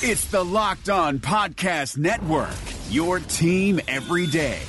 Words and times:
It's 0.00 0.26
the 0.26 0.44
Locked 0.44 0.88
On 0.90 1.18
Podcast 1.18 1.98
Network, 1.98 2.50
your 2.88 3.18
team 3.18 3.80
every 3.88 4.26
day. 4.28 4.60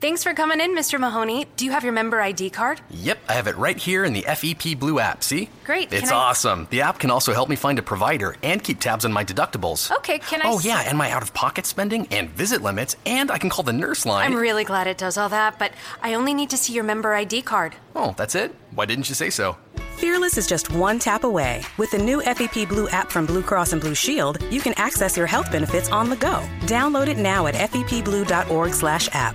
Thanks 0.00 0.22
for 0.22 0.32
coming 0.32 0.60
in, 0.60 0.74
Mr. 0.74 0.98
Mahoney. 0.98 1.46
Do 1.56 1.66
you 1.66 1.72
have 1.72 1.84
your 1.84 1.92
member 1.92 2.22
ID 2.22 2.48
card? 2.48 2.80
Yep, 2.88 3.18
I 3.28 3.34
have 3.34 3.46
it 3.48 3.56
right 3.58 3.76
here 3.76 4.02
in 4.02 4.14
the 4.14 4.22
FEP 4.22 4.78
Blue 4.78 4.98
app. 4.98 5.22
See? 5.22 5.50
Great. 5.64 5.92
It's 5.92 6.10
I- 6.10 6.14
awesome. 6.16 6.66
The 6.70 6.80
app 6.80 6.98
can 6.98 7.10
also 7.10 7.34
help 7.34 7.50
me 7.50 7.56
find 7.56 7.78
a 7.78 7.82
provider 7.82 8.34
and 8.42 8.64
keep 8.64 8.80
tabs 8.80 9.04
on 9.04 9.12
my 9.12 9.24
deductibles. 9.26 9.94
Okay, 9.98 10.18
can 10.18 10.40
I 10.40 10.44
Oh, 10.46 10.58
yeah, 10.60 10.80
and 10.86 10.96
my 10.96 11.10
out 11.10 11.20
of 11.22 11.34
pocket 11.34 11.66
spending 11.66 12.06
and 12.10 12.30
visit 12.30 12.62
limits, 12.62 12.96
and 13.04 13.30
I 13.30 13.36
can 13.36 13.50
call 13.50 13.62
the 13.62 13.74
nurse 13.74 14.06
line. 14.06 14.32
I'm 14.32 14.38
really 14.38 14.64
glad 14.64 14.86
it 14.86 14.96
does 14.96 15.18
all 15.18 15.28
that, 15.28 15.58
but 15.58 15.72
I 16.02 16.14
only 16.14 16.32
need 16.32 16.48
to 16.50 16.56
see 16.56 16.72
your 16.72 16.84
member 16.84 17.12
ID 17.14 17.42
card. 17.42 17.74
oh, 17.94 18.14
that's 18.16 18.34
it? 18.34 18.54
Why 18.74 18.86
didn't 18.86 19.10
you 19.10 19.14
say 19.14 19.28
so? 19.28 19.58
Fearless 20.00 20.38
is 20.38 20.46
just 20.46 20.74
one 20.74 20.98
tap 20.98 21.24
away. 21.24 21.62
With 21.76 21.90
the 21.90 21.98
new 21.98 22.22
FEP 22.22 22.66
Blue 22.66 22.88
app 22.88 23.12
from 23.12 23.26
Blue 23.26 23.42
Cross 23.42 23.74
and 23.74 23.82
Blue 23.82 23.94
Shield, 23.94 24.42
you 24.50 24.62
can 24.62 24.72
access 24.78 25.14
your 25.14 25.26
health 25.26 25.52
benefits 25.52 25.92
on 25.92 26.08
the 26.08 26.16
go. 26.16 26.40
Download 26.60 27.06
it 27.06 27.18
now 27.18 27.46
at 27.48 27.54
fepblue.org/app. 27.54 29.34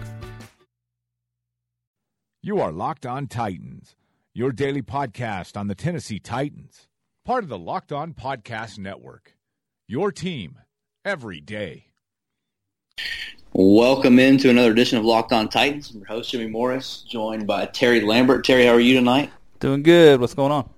You 2.41 2.59
are 2.59 2.71
Locked 2.71 3.05
On 3.05 3.27
Titans, 3.27 3.95
your 4.33 4.51
daily 4.51 4.81
podcast 4.81 5.55
on 5.55 5.67
the 5.67 5.75
Tennessee 5.75 6.17
Titans, 6.17 6.87
part 7.23 7.43
of 7.43 7.49
the 7.51 7.59
Locked 7.59 7.91
On 7.91 8.15
Podcast 8.15 8.79
Network. 8.79 9.35
Your 9.87 10.11
team 10.11 10.57
every 11.03 11.41
day. 11.41 11.89
Welcome 13.53 14.17
into 14.17 14.49
another 14.49 14.71
edition 14.71 14.97
of 14.97 15.05
Locked 15.05 15.31
On 15.31 15.47
Titans. 15.47 15.91
I'm 15.91 15.99
your 15.99 16.07
host, 16.07 16.31
Jimmy 16.31 16.47
Morris, 16.47 17.03
joined 17.07 17.45
by 17.45 17.67
Terry 17.67 18.01
Lambert. 18.01 18.43
Terry, 18.43 18.65
how 18.65 18.73
are 18.73 18.79
you 18.79 18.95
tonight? 18.95 19.31
Doing 19.59 19.83
good. 19.83 20.19
What's 20.19 20.33
going 20.33 20.51
on? 20.51 20.69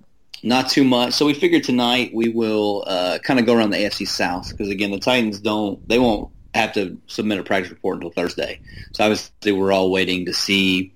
Not 0.44 0.70
too 0.70 0.84
much. 0.84 1.14
So 1.14 1.26
we 1.26 1.34
figured 1.34 1.64
tonight 1.64 2.12
we 2.14 2.30
will 2.30 2.84
uh, 2.86 3.18
kind 3.24 3.40
of 3.40 3.46
go 3.46 3.56
around 3.56 3.72
the 3.72 3.78
AFC 3.78 4.08
South 4.08 4.50
because 4.52 4.70
again, 4.70 4.92
the 4.92 5.00
Titans 5.00 5.40
don't 5.40 5.88
they 5.88 5.98
won't 6.00 6.32
have 6.54 6.74
to 6.74 6.98
submit 7.08 7.40
a 7.40 7.44
practice 7.44 7.72
report 7.72 7.96
until 7.96 8.12
Thursday. 8.12 8.60
So 8.94 9.04
obviously 9.04 9.52
we're 9.52 9.72
all 9.72 9.92
waiting 9.92 10.26
to 10.26 10.34
see 10.34 10.94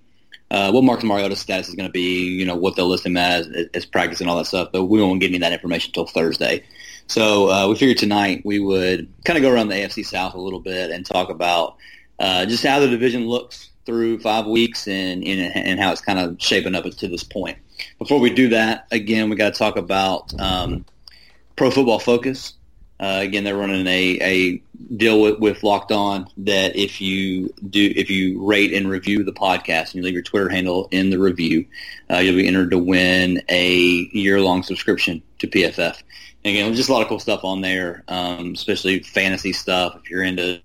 uh, 0.51 0.71
what 0.71 0.83
Marcus 0.83 1.05
Mariota's 1.05 1.39
status 1.39 1.69
is 1.69 1.75
going 1.75 1.87
to 1.87 1.91
be. 1.91 2.37
You 2.37 2.45
know 2.45 2.55
what 2.55 2.75
they'll 2.75 2.87
list 2.87 3.05
him 3.05 3.17
as 3.17 3.47
as 3.73 3.85
practice 3.85 4.21
and 4.21 4.29
all 4.29 4.37
that 4.37 4.45
stuff. 4.45 4.69
But 4.71 4.85
we 4.85 5.01
won't 5.01 5.19
get 5.19 5.27
any 5.27 5.37
of 5.37 5.41
that 5.41 5.53
information 5.53 5.89
until 5.89 6.05
Thursday. 6.05 6.63
So 7.07 7.49
uh, 7.49 7.67
we 7.67 7.75
figured 7.75 7.97
tonight 7.97 8.43
we 8.45 8.59
would 8.59 9.11
kind 9.25 9.37
of 9.37 9.43
go 9.43 9.51
around 9.51 9.69
the 9.69 9.75
AFC 9.75 10.05
South 10.05 10.33
a 10.35 10.39
little 10.39 10.59
bit 10.59 10.91
and 10.91 11.05
talk 11.05 11.29
about 11.29 11.77
uh, 12.19 12.45
just 12.45 12.63
how 12.63 12.79
the 12.79 12.87
division 12.87 13.27
looks 13.27 13.69
through 13.85 14.19
five 14.19 14.45
weeks 14.45 14.87
and, 14.87 15.23
and 15.23 15.55
and 15.55 15.79
how 15.79 15.91
it's 15.91 16.01
kind 16.01 16.19
of 16.19 16.35
shaping 16.39 16.75
up 16.75 16.85
to 16.85 17.07
this 17.07 17.23
point. 17.23 17.57
Before 17.99 18.19
we 18.19 18.29
do 18.29 18.49
that, 18.49 18.87
again, 18.91 19.29
we 19.29 19.35
got 19.35 19.53
to 19.53 19.59
talk 19.59 19.77
about 19.77 20.39
um, 20.39 20.85
Pro 21.55 21.71
Football 21.71 21.99
Focus. 21.99 22.53
Uh, 22.99 23.19
again, 23.21 23.43
they're 23.43 23.57
running 23.57 23.87
a, 23.87 24.19
a 24.21 24.61
deal 24.95 25.21
with, 25.21 25.39
with 25.39 25.63
Locked 25.63 25.91
On 25.91 26.27
that 26.37 26.75
if 26.75 27.01
you 27.01 27.51
do 27.67 27.91
if 27.95 28.11
you 28.11 28.45
rate 28.45 28.73
and 28.73 28.87
review 28.87 29.23
the 29.23 29.31
podcast 29.31 29.85
and 29.87 29.95
you 29.95 30.03
leave 30.03 30.13
your 30.13 30.21
Twitter 30.21 30.49
handle 30.49 30.87
in 30.91 31.09
the 31.09 31.17
review, 31.17 31.65
uh, 32.11 32.17
you'll 32.17 32.35
be 32.35 32.47
entered 32.47 32.69
to 32.71 32.77
win 32.77 33.41
a 33.49 33.75
year 34.11 34.39
long 34.39 34.61
subscription 34.61 35.23
to 35.39 35.47
PFF. 35.47 36.03
And 36.43 36.55
again, 36.55 36.73
just 36.75 36.89
a 36.89 36.93
lot 36.93 37.01
of 37.01 37.07
cool 37.07 37.19
stuff 37.19 37.43
on 37.43 37.61
there, 37.61 38.03
um, 38.07 38.53
especially 38.53 38.99
fantasy 38.99 39.53
stuff. 39.53 39.95
If 39.95 40.09
you're 40.09 40.23
into 40.23 40.61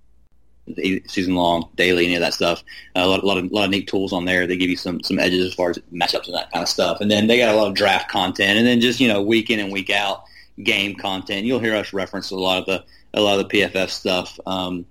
season 0.74 1.34
long, 1.34 1.68
daily, 1.76 2.06
any 2.06 2.14
of 2.16 2.20
that 2.20 2.34
stuff. 2.34 2.62
Uh, 2.94 3.00
a 3.00 3.06
lot, 3.06 3.22
a 3.22 3.26
lot 3.26 3.38
of, 3.38 3.52
lot 3.52 3.64
of 3.64 3.70
neat 3.70 3.88
tools 3.88 4.12
on 4.12 4.24
there. 4.24 4.46
They 4.46 4.56
give 4.56 4.70
you 4.70 4.76
some 4.76 5.00
some 5.02 5.18
edges 5.18 5.46
as 5.46 5.54
far 5.54 5.70
as 5.70 5.78
matchups 5.92 6.26
and 6.26 6.34
that 6.34 6.50
kind 6.50 6.62
of 6.62 6.68
stuff. 6.68 7.00
And 7.00 7.10
then 7.10 7.26
they 7.26 7.38
got 7.38 7.54
a 7.54 7.58
lot 7.58 7.68
of 7.68 7.74
draft 7.74 8.10
content, 8.10 8.58
and 8.58 8.66
then 8.66 8.80
just 8.80 9.00
you 9.00 9.08
know 9.08 9.22
week 9.22 9.50
in 9.50 9.60
and 9.60 9.72
week 9.72 9.90
out 9.90 10.24
game 10.62 10.96
content. 10.96 11.44
You'll 11.44 11.60
hear 11.60 11.76
us 11.76 11.92
reference 11.92 12.30
a 12.30 12.36
lot 12.36 12.58
of 12.58 12.66
the 12.66 12.84
a 13.14 13.20
lot 13.20 13.38
of 13.38 13.48
the 13.48 13.60
PFF 13.60 13.88
stuff 13.88 14.38
um, 14.46 14.84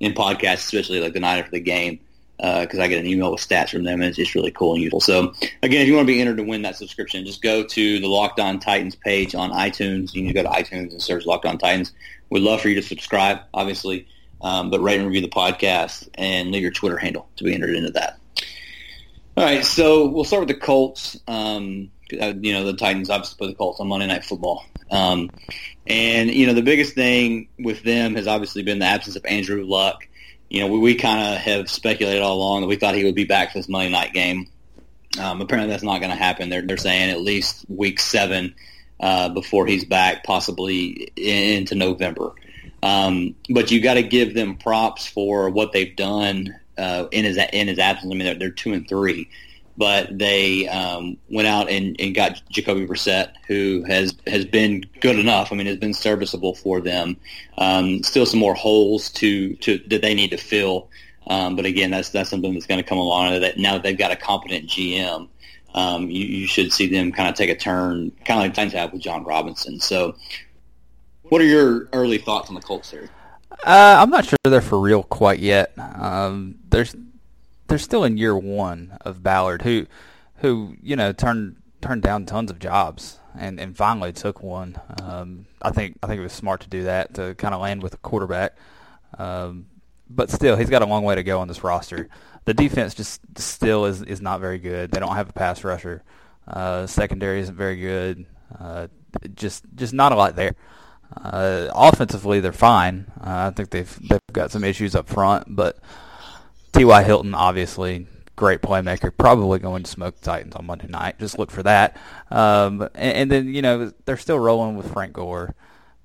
in 0.00 0.12
podcasts, 0.12 0.64
especially 0.64 1.00
like 1.00 1.14
the 1.14 1.20
night 1.20 1.38
after 1.38 1.52
the 1.52 1.60
game. 1.60 2.00
Because 2.38 2.80
I 2.80 2.88
get 2.88 2.98
an 2.98 3.06
email 3.06 3.30
with 3.30 3.40
stats 3.40 3.70
from 3.70 3.84
them, 3.84 4.00
and 4.00 4.08
it's 4.08 4.16
just 4.16 4.34
really 4.34 4.50
cool 4.50 4.74
and 4.74 4.82
useful. 4.82 5.00
So, 5.00 5.32
again, 5.62 5.82
if 5.82 5.86
you 5.86 5.94
want 5.94 6.08
to 6.08 6.12
be 6.12 6.20
entered 6.20 6.38
to 6.38 6.42
win 6.42 6.62
that 6.62 6.74
subscription, 6.74 7.24
just 7.24 7.40
go 7.40 7.62
to 7.62 8.00
the 8.00 8.08
Locked 8.08 8.40
On 8.40 8.58
Titans 8.58 8.96
page 8.96 9.36
on 9.36 9.52
iTunes. 9.52 10.12
You 10.12 10.24
can 10.24 10.32
go 10.32 10.42
to 10.42 10.48
iTunes 10.48 10.90
and 10.90 11.00
search 11.00 11.24
Locked 11.24 11.46
On 11.46 11.56
Titans. 11.56 11.92
We'd 12.30 12.40
love 12.40 12.60
for 12.60 12.68
you 12.68 12.74
to 12.74 12.82
subscribe, 12.82 13.42
obviously, 13.54 14.08
um, 14.42 14.70
but 14.70 14.80
write 14.80 14.98
and 14.98 15.06
review 15.06 15.22
the 15.22 15.28
podcast 15.28 16.08
and 16.14 16.50
leave 16.50 16.62
your 16.62 16.70
Twitter 16.70 16.98
handle 16.98 17.28
to 17.36 17.44
be 17.44 17.54
entered 17.54 17.74
into 17.74 17.90
that. 17.92 18.18
All 19.36 19.44
right, 19.44 19.64
so 19.64 20.08
we'll 20.08 20.24
start 20.24 20.40
with 20.40 20.48
the 20.48 20.60
Colts. 20.60 21.18
Um, 21.26 21.90
uh, 22.20 22.34
you 22.38 22.52
know, 22.52 22.64
the 22.64 22.74
Titans 22.74 23.08
obviously 23.08 23.38
play 23.38 23.46
the 23.48 23.54
Colts 23.54 23.80
on 23.80 23.88
Monday 23.88 24.06
Night 24.06 24.24
Football. 24.24 24.64
Um, 24.90 25.30
and, 25.86 26.30
you 26.30 26.46
know, 26.46 26.52
the 26.52 26.62
biggest 26.62 26.94
thing 26.94 27.48
with 27.58 27.82
them 27.82 28.14
has 28.16 28.26
obviously 28.26 28.62
been 28.62 28.78
the 28.78 28.84
absence 28.84 29.16
of 29.16 29.24
Andrew 29.24 29.64
Luck. 29.64 30.06
You 30.50 30.60
know, 30.60 30.66
we, 30.66 30.78
we 30.78 30.94
kind 30.96 31.34
of 31.34 31.40
have 31.40 31.70
speculated 31.70 32.20
all 32.20 32.36
along 32.36 32.60
that 32.60 32.66
we 32.66 32.76
thought 32.76 32.94
he 32.94 33.04
would 33.04 33.14
be 33.14 33.24
back 33.24 33.52
for 33.52 33.58
this 33.58 33.70
Monday 33.70 33.90
night 33.90 34.12
game. 34.12 34.48
Um, 35.18 35.40
apparently 35.40 35.70
that's 35.70 35.82
not 35.82 36.00
going 36.00 36.10
to 36.10 36.16
happen. 36.16 36.50
They're, 36.50 36.62
they're 36.62 36.76
saying 36.76 37.10
at 37.10 37.20
least 37.20 37.64
week 37.68 38.00
seven 38.00 38.54
uh, 39.00 39.30
before 39.30 39.66
he's 39.66 39.86
back, 39.86 40.24
possibly 40.24 41.10
into 41.16 41.74
November. 41.74 42.32
Um, 42.82 43.34
but 43.48 43.70
you 43.70 43.80
got 43.80 43.94
to 43.94 44.02
give 44.02 44.34
them 44.34 44.56
props 44.56 45.06
for 45.06 45.48
what 45.50 45.72
they've 45.72 45.94
done 45.94 46.58
uh, 46.76 47.06
in 47.12 47.24
his 47.24 47.38
in 47.52 47.68
his 47.68 47.78
absence. 47.78 48.12
I 48.12 48.16
mean, 48.16 48.24
they're, 48.24 48.34
they're 48.34 48.50
two 48.50 48.72
and 48.72 48.88
three, 48.88 49.28
but 49.76 50.18
they 50.18 50.68
um, 50.68 51.16
went 51.30 51.48
out 51.48 51.70
and, 51.70 51.96
and 52.00 52.14
got 52.14 52.42
Jacoby 52.50 52.86
Brissett, 52.86 53.32
who 53.46 53.84
has 53.86 54.14
has 54.26 54.44
been 54.44 54.84
good 55.00 55.18
enough. 55.18 55.52
I 55.52 55.56
mean, 55.56 55.66
has 55.66 55.78
been 55.78 55.94
serviceable 55.94 56.54
for 56.54 56.80
them. 56.80 57.16
Um, 57.58 58.02
still 58.02 58.26
some 58.26 58.40
more 58.40 58.54
holes 58.54 59.10
to 59.10 59.54
to 59.56 59.78
that 59.88 60.02
they 60.02 60.14
need 60.14 60.30
to 60.30 60.36
fill. 60.36 60.88
Um, 61.28 61.54
but 61.54 61.66
again, 61.66 61.90
that's 61.90 62.08
that's 62.08 62.30
something 62.30 62.52
that's 62.52 62.66
going 62.66 62.82
to 62.82 62.88
come 62.88 62.98
along. 62.98 63.40
That 63.40 63.58
now 63.58 63.74
that 63.74 63.84
they've 63.84 63.96
got 63.96 64.10
a 64.10 64.16
competent 64.16 64.68
GM, 64.68 65.28
um, 65.74 66.10
you, 66.10 66.24
you 66.24 66.46
should 66.46 66.72
see 66.72 66.88
them 66.88 67.12
kind 67.12 67.28
of 67.28 67.34
take 67.34 67.50
a 67.50 67.56
turn, 67.56 68.10
kind 68.24 68.40
of 68.40 68.44
like 68.44 68.54
Titans 68.54 68.74
have 68.74 68.92
with 68.92 69.02
Jon 69.02 69.24
Robinson. 69.24 69.80
So, 69.80 70.16
what 71.32 71.40
are 71.40 71.46
your 71.46 71.88
early 71.94 72.18
thoughts 72.18 72.50
on 72.50 72.54
the 72.54 72.60
Colts 72.60 72.90
here? 72.90 73.08
Uh, 73.64 73.96
I'm 73.98 74.10
not 74.10 74.26
sure 74.26 74.36
they're 74.44 74.60
for 74.60 74.78
real 74.78 75.02
quite 75.02 75.38
yet. 75.38 75.72
Um, 75.78 76.56
there's 76.68 76.94
they're 77.68 77.78
still 77.78 78.04
in 78.04 78.18
year 78.18 78.36
one 78.36 78.98
of 79.00 79.22
Ballard, 79.22 79.62
who 79.62 79.86
who 80.36 80.76
you 80.82 80.94
know 80.94 81.10
turned 81.14 81.56
turned 81.80 82.02
down 82.02 82.26
tons 82.26 82.50
of 82.50 82.58
jobs 82.58 83.18
and, 83.34 83.58
and 83.58 83.74
finally 83.74 84.12
took 84.12 84.42
one. 84.42 84.78
Um, 85.02 85.46
I 85.62 85.70
think 85.70 85.98
I 86.02 86.06
think 86.06 86.18
it 86.18 86.22
was 86.22 86.34
smart 86.34 86.60
to 86.62 86.68
do 86.68 86.82
that 86.82 87.14
to 87.14 87.34
kind 87.36 87.54
of 87.54 87.62
land 87.62 87.82
with 87.82 87.94
a 87.94 87.98
quarterback. 87.98 88.54
Um, 89.16 89.68
but 90.10 90.30
still, 90.30 90.56
he's 90.56 90.68
got 90.68 90.82
a 90.82 90.86
long 90.86 91.02
way 91.02 91.14
to 91.14 91.22
go 91.22 91.40
on 91.40 91.48
this 91.48 91.64
roster. 91.64 92.10
The 92.44 92.52
defense 92.52 92.92
just 92.92 93.22
still 93.38 93.86
is 93.86 94.02
is 94.02 94.20
not 94.20 94.40
very 94.40 94.58
good. 94.58 94.90
They 94.90 95.00
don't 95.00 95.16
have 95.16 95.30
a 95.30 95.32
pass 95.32 95.64
rusher. 95.64 96.02
Uh, 96.46 96.86
secondary 96.86 97.40
isn't 97.40 97.56
very 97.56 97.80
good. 97.80 98.26
Uh, 98.60 98.88
just 99.34 99.64
just 99.74 99.94
not 99.94 100.12
a 100.12 100.14
lot 100.14 100.36
there. 100.36 100.56
Uh, 101.16 101.68
offensively, 101.74 102.40
they're 102.40 102.52
fine. 102.52 103.06
Uh, 103.20 103.48
I 103.48 103.50
think 103.50 103.70
they've 103.70 104.08
they've 104.08 104.20
got 104.32 104.50
some 104.50 104.64
issues 104.64 104.94
up 104.94 105.08
front, 105.08 105.54
but 105.54 105.78
T.Y. 106.72 107.02
Hilton, 107.02 107.34
obviously, 107.34 108.06
great 108.36 108.62
playmaker, 108.62 109.12
probably 109.16 109.58
going 109.58 109.82
to 109.82 109.90
smoke 109.90 110.16
the 110.16 110.24
Titans 110.24 110.56
on 110.56 110.66
Monday 110.66 110.88
night. 110.88 111.18
Just 111.18 111.38
look 111.38 111.50
for 111.50 111.62
that. 111.62 111.96
Um, 112.30 112.82
and, 112.94 113.16
and 113.16 113.30
then 113.30 113.54
you 113.54 113.62
know 113.62 113.92
they're 114.04 114.16
still 114.16 114.38
rolling 114.38 114.76
with 114.76 114.92
Frank 114.92 115.12
Gore, 115.12 115.54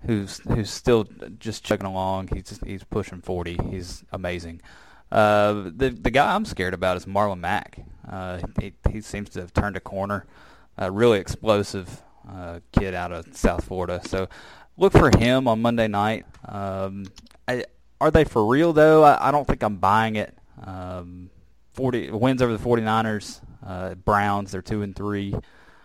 who's 0.05 0.39
who's 0.39 0.69
still 0.69 1.07
just 1.39 1.63
chugging 1.63 1.87
along. 1.87 2.29
He's 2.33 2.59
he's 2.65 2.83
pushing 2.83 3.21
forty. 3.21 3.57
He's 3.69 4.03
amazing. 4.11 4.61
Uh, 5.11 5.69
the 5.75 5.89
the 5.89 6.11
guy 6.11 6.35
I'm 6.35 6.45
scared 6.45 6.73
about 6.73 6.97
is 6.97 7.05
Marlon 7.05 7.39
Mack. 7.39 7.79
Uh, 8.07 8.39
he 8.59 8.73
he 8.89 9.01
seems 9.01 9.29
to 9.31 9.41
have 9.41 9.53
turned 9.53 9.77
a 9.77 9.81
corner. 9.81 10.25
Uh, 10.79 10.91
really 10.91 11.19
explosive 11.19 12.03
uh, 12.29 12.59
kid 12.71 12.93
out 12.93 13.11
of 13.11 13.35
South 13.35 13.65
Florida. 13.65 14.01
So 14.05 14.27
look 14.77 14.93
for 14.93 15.15
him 15.17 15.47
on 15.47 15.61
Monday 15.61 15.87
night. 15.87 16.25
Um, 16.45 17.05
I, 17.47 17.65
are 17.99 18.11
they 18.11 18.23
for 18.23 18.45
real 18.45 18.73
though? 18.73 19.03
I, 19.03 19.29
I 19.29 19.31
don't 19.31 19.47
think 19.47 19.63
I'm 19.63 19.77
buying 19.77 20.15
it. 20.15 20.37
Um, 20.63 21.29
40 21.73 22.11
wins 22.11 22.41
over 22.41 22.55
the 22.55 22.63
49ers. 22.63 23.41
Uh, 23.65 23.95
Browns, 23.95 24.51
they're 24.51 24.61
two 24.61 24.81
and 24.81 24.95
three. 24.95 25.35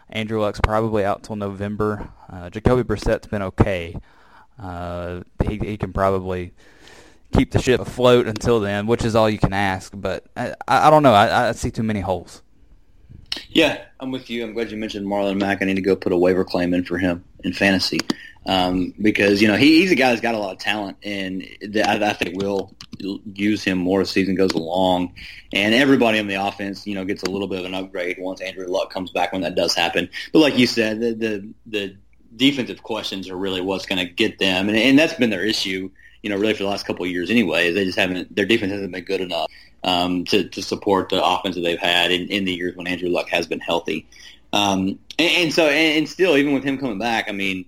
Andrew 0.09 0.41
Luck's 0.41 0.61
probably 0.61 1.05
out 1.05 1.23
till 1.23 1.37
November. 1.37 2.11
Uh, 2.31 2.51
Jacoby 2.51 2.83
Brissett's 2.83 3.27
been 3.27 3.43
okay. 3.43 3.97
Uh, 4.59 5.23
he 5.45 5.57
he 5.57 5.77
can 5.79 5.93
probably 5.93 6.53
keep 7.35 7.51
the 7.51 7.61
ship 7.61 7.81
afloat 7.81 8.27
until 8.27 8.61
then, 8.61 8.87
which 8.87 9.05
is 9.05 9.17
all 9.17 9.29
you 9.29 9.39
can 9.39 9.55
ask. 9.55 9.93
But 9.95 10.27
I, 10.37 10.55
I 10.69 10.91
don't 10.91 11.03
know. 11.03 11.15
I, 11.15 11.49
I 11.49 11.53
see 11.53 11.71
too 11.71 11.83
many 11.83 12.01
holes. 12.01 12.43
Yeah, 13.49 13.85
I'm 13.99 14.11
with 14.11 14.29
you. 14.29 14.45
I'm 14.45 14.53
glad 14.53 14.71
you 14.71 14.77
mentioned 14.77 15.07
Marlon 15.07 15.39
Mack. 15.39 15.63
I 15.63 15.65
need 15.65 15.77
to 15.77 15.83
go 15.83 15.97
put 15.97 16.13
a 16.13 16.17
waiver 16.17 16.45
claim 16.45 16.75
in 16.75 16.85
for 16.85 16.99
him 16.99 17.25
in 17.43 17.55
fantasy. 17.55 17.99
Um, 18.47 18.95
because 19.01 19.41
you 19.41 19.49
know 19.49 19.57
he, 19.57 19.81
he's 19.81 19.93
a 19.93 19.95
guy 19.95 20.11
that's 20.11 20.21
got 20.21 20.35
a 20.35 20.39
lot 20.39 20.53
of 20.53 20.59
talent, 20.59 20.97
and 21.03 21.47
I, 21.77 21.99
I 22.03 22.13
think 22.13 22.41
we'll 22.41 22.75
use 23.35 23.63
him 23.63 23.79
more 23.79 24.01
as 24.01 24.09
the 24.09 24.13
season 24.13 24.35
goes 24.35 24.53
along. 24.53 25.15
And 25.53 25.75
everybody 25.75 26.19
on 26.19 26.27
the 26.27 26.35
offense, 26.35 26.87
you 26.87 26.95
know, 26.95 27.05
gets 27.05 27.23
a 27.23 27.31
little 27.31 27.49
bit 27.49 27.61
of 27.61 27.67
an 27.67 27.75
upgrade 27.75 28.17
once 28.19 28.41
Andrew 28.41 28.67
Luck 28.67 28.93
comes 28.93 29.11
back 29.11 29.33
when 29.33 29.43
that 29.43 29.55
does 29.55 29.75
happen. 29.75 30.09
But 30.33 30.41
like 30.41 30.59
you 30.59 30.67
said, 30.67 31.01
the 31.01 31.13
the, 31.15 31.55
the 31.67 31.97
defensive 32.35 32.83
questions 32.83 33.29
are 33.29 33.37
really 33.37 33.61
what's 33.61 33.87
going 33.87 34.05
to 34.05 34.13
get 34.13 34.39
them, 34.39 34.69
and, 34.69 34.79
and 34.79 34.99
that's 34.99 35.15
been 35.15 35.31
their 35.31 35.45
issue. 35.45 35.91
You 36.23 36.31
know, 36.31 36.37
really 36.37 36.55
for 36.55 36.63
the 36.63 36.69
last 36.69 36.87
couple 36.87 37.05
of 37.05 37.11
years, 37.11 37.31
anyway. 37.31 37.69
Is 37.69 37.75
They 37.75 37.85
just 37.85 37.99
haven't 37.99 38.35
their 38.35 38.47
defense 38.47 38.73
hasn't 38.73 38.93
been 38.93 39.05
good 39.05 39.21
enough 39.21 39.51
um, 39.85 40.25
to 40.27 40.49
to 40.49 40.63
support 40.63 41.09
the 41.09 41.25
offense 41.25 41.55
that 41.57 41.63
they've 41.63 41.79
had 41.79 42.11
in, 42.11 42.29
in 42.29 42.45
the 42.45 42.53
years 42.53 42.77
when 42.77 42.87
Andrew 42.87 43.09
Luck 43.09 43.29
has 43.29 43.47
been 43.47 43.61
healthy. 43.61 44.07
Um, 44.53 44.99
and, 45.19 45.31
and 45.31 45.53
so, 45.53 45.67
and, 45.67 45.99
and 45.99 46.09
still, 46.09 46.37
even 46.37 46.53
with 46.53 46.63
him 46.63 46.79
coming 46.79 46.99
back, 46.99 47.29
I 47.29 47.33
mean, 47.33 47.65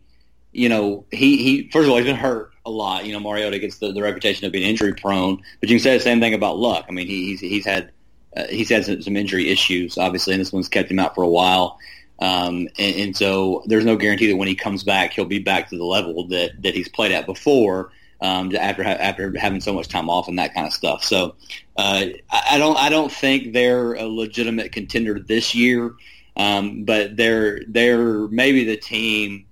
you 0.54 0.68
know, 0.68 1.04
he, 1.10 1.36
he 1.38 1.70
first 1.70 1.86
of 1.86 1.90
all 1.90 1.96
he's 1.98 2.06
been 2.06 2.16
hurt 2.16 2.52
a 2.64 2.70
lot. 2.70 3.04
You 3.04 3.12
know, 3.12 3.20
Mariota 3.20 3.58
gets 3.58 3.78
the, 3.78 3.92
the 3.92 4.02
reputation 4.02 4.46
of 4.46 4.52
being 4.52 4.68
injury 4.68 4.94
prone, 4.94 5.42
but 5.60 5.68
you 5.68 5.76
can 5.76 5.82
say 5.82 5.96
the 5.96 6.02
same 6.02 6.20
thing 6.20 6.34
about 6.34 6.56
Luck. 6.56 6.86
I 6.88 6.92
mean, 6.92 7.06
he, 7.06 7.26
he's 7.26 7.40
he's 7.40 7.66
had 7.66 7.90
uh, 8.36 8.46
he's 8.46 8.70
had 8.70 8.84
some, 8.84 9.02
some 9.02 9.16
injury 9.16 9.50
issues, 9.50 9.98
obviously, 9.98 10.34
and 10.34 10.40
this 10.40 10.52
one's 10.52 10.68
kept 10.68 10.90
him 10.90 10.98
out 10.98 11.14
for 11.14 11.22
a 11.22 11.28
while. 11.28 11.78
Um, 12.20 12.68
and, 12.78 12.96
and 12.96 13.16
so 13.16 13.64
there's 13.66 13.84
no 13.84 13.96
guarantee 13.96 14.28
that 14.28 14.36
when 14.36 14.48
he 14.48 14.54
comes 14.54 14.84
back, 14.84 15.12
he'll 15.12 15.24
be 15.24 15.40
back 15.40 15.68
to 15.70 15.76
the 15.76 15.84
level 15.84 16.28
that, 16.28 16.62
that 16.62 16.74
he's 16.74 16.88
played 16.88 17.12
at 17.12 17.26
before. 17.26 17.90
Um, 18.20 18.54
after 18.56 18.82
after 18.84 19.36
having 19.38 19.60
so 19.60 19.74
much 19.74 19.88
time 19.88 20.08
off 20.08 20.28
and 20.28 20.38
that 20.38 20.54
kind 20.54 20.66
of 20.66 20.72
stuff, 20.72 21.04
so 21.04 21.34
uh, 21.76 22.06
I 22.30 22.56
don't 22.56 22.78
I 22.78 22.88
don't 22.88 23.12
think 23.12 23.52
they're 23.52 23.94
a 23.94 24.04
legitimate 24.04 24.72
contender 24.72 25.18
this 25.18 25.54
year, 25.54 25.94
um, 26.36 26.84
but 26.84 27.16
they're 27.18 27.60
they're 27.68 28.26
maybe 28.28 28.64
the 28.64 28.78
team 28.78 29.44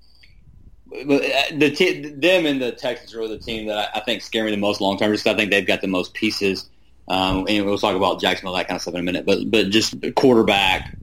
the 0.93 1.73
t- 1.75 2.01
them 2.11 2.47
and 2.47 2.61
the 2.61 2.73
Texans 2.73 3.15
are 3.15 3.27
the 3.27 3.39
team 3.39 3.67
that 3.67 3.91
I, 3.95 3.99
I 3.99 4.01
think 4.05 4.23
scare 4.23 4.45
me 4.45 4.51
the 4.51 4.57
most 4.57 4.81
long 4.81 4.99
term. 4.99 5.13
Just 5.13 5.27
I 5.27 5.35
think 5.35 5.51
they've 5.51 5.67
got 5.67 5.81
the 5.81 5.89
most 5.89 6.15
pieces. 6.15 6.69
Um, 7.09 7.47
and 7.49 7.67
we'll 7.67 7.79
talk 7.79 7.97
about 7.97 8.21
Jacksonville 8.21 8.55
that 8.55 8.69
kind 8.69 8.77
of 8.77 8.83
stuff 8.83 8.95
in 8.95 9.01
a 9.01 9.03
minute. 9.03 9.27
But 9.27 9.51
but 9.51 9.71
just 9.71 9.95
quarterback 10.15 10.97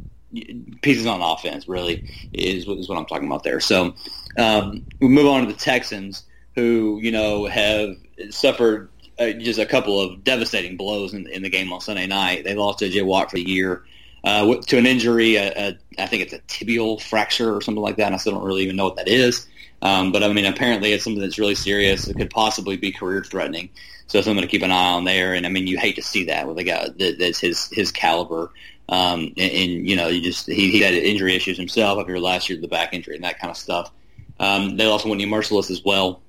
pieces 0.82 1.06
on 1.06 1.22
offense 1.22 1.68
really 1.68 2.10
is, 2.34 2.68
is 2.68 2.88
what 2.88 2.98
I'm 2.98 3.06
talking 3.06 3.28
about 3.28 3.44
there. 3.44 3.60
So 3.60 3.96
um, 4.38 4.86
we 5.00 5.08
move 5.08 5.26
on 5.26 5.46
to 5.46 5.52
the 5.52 5.60
Texans, 5.60 6.24
who 6.56 7.00
you 7.02 7.12
know 7.12 7.48
have 7.48 7.96
suffered 8.30 8.90
uh, 9.18 9.32
just 9.32 9.60
a 9.60 9.66
couple 9.66 10.00
of 10.00 10.24
devastating 10.24 10.78
blows 10.78 11.14
in, 11.14 11.28
in 11.28 11.42
the 11.42 11.50
game 11.50 11.74
on 11.74 11.82
Sunday 11.82 12.08
night. 12.08 12.44
They 12.44 12.56
lost 12.56 12.80
J.J. 12.80 13.02
Watt 13.02 13.32
for 13.32 13.38
the 13.38 13.48
year. 13.48 13.84
Uh, 14.22 14.56
to 14.68 14.78
an 14.78 14.86
injury, 14.86 15.38
a, 15.38 15.54
a, 15.56 15.78
I 15.98 16.06
think 16.06 16.24
it's 16.24 16.34
a 16.34 16.40
tibial 16.40 17.02
fracture 17.02 17.56
or 17.56 17.62
something 17.62 17.82
like 17.82 17.96
that. 17.98 18.08
And 18.08 18.16
I 18.16 18.18
still 18.18 18.34
don't 18.34 18.44
really 18.44 18.64
even 18.64 18.76
know 18.76 18.84
what 18.84 18.98
that 18.98 19.08
is. 19.08 19.48
Um, 19.82 20.12
but 20.12 20.24
I 20.24 20.32
mean, 20.34 20.46
apparently 20.46 20.92
it's 20.92 21.04
something 21.04 21.22
that's 21.22 21.40
really 21.40 21.56
serious. 21.56 22.08
It 22.08 22.18
could 22.18 22.30
possibly 22.30 22.78
be 22.78 22.92
career 22.92 23.24
threatening. 23.24 23.70
So 24.08 24.22
something 24.22 24.42
to 24.42 24.48
keep 24.48 24.64
an 24.64 24.72
eye 24.72 24.94
on 24.94 25.06
there. 25.06 25.34
And 25.34 25.46
I 25.46 25.50
mean, 25.50 25.68
you 25.68 25.78
hate 25.78 25.96
to 25.96 26.02
see 26.02 26.26
that 26.26 26.48
with 26.48 26.58
a 26.58 26.64
guy 26.64 26.90
that, 26.98 27.18
that's 27.20 27.40
his 27.40 27.70
his 27.72 27.92
caliber. 27.92 28.52
Um, 28.90 29.34
and, 29.38 29.52
and, 29.52 29.88
you 29.88 29.96
know, 29.96 30.08
you 30.08 30.22
just 30.22 30.48
he, 30.48 30.72
he 30.72 30.82
had 30.82 30.96
injury 30.96 31.36
issues 31.36 31.58
himself 31.58 32.00
after 32.00 32.20
last 32.20 32.50
year, 32.50 32.60
the 32.60 32.68
back 32.68 32.94
injury 32.94 33.16
and 33.16 33.24
that 33.24 33.40
kind 33.40 33.52
of 33.52 33.58
stuff. 33.58 33.92
Um, 34.40 34.78
they 34.78 34.86
also 34.86 35.10
went 35.10 35.22
Mercilus 35.22 35.70
as 35.70 35.84
well 35.86 36.22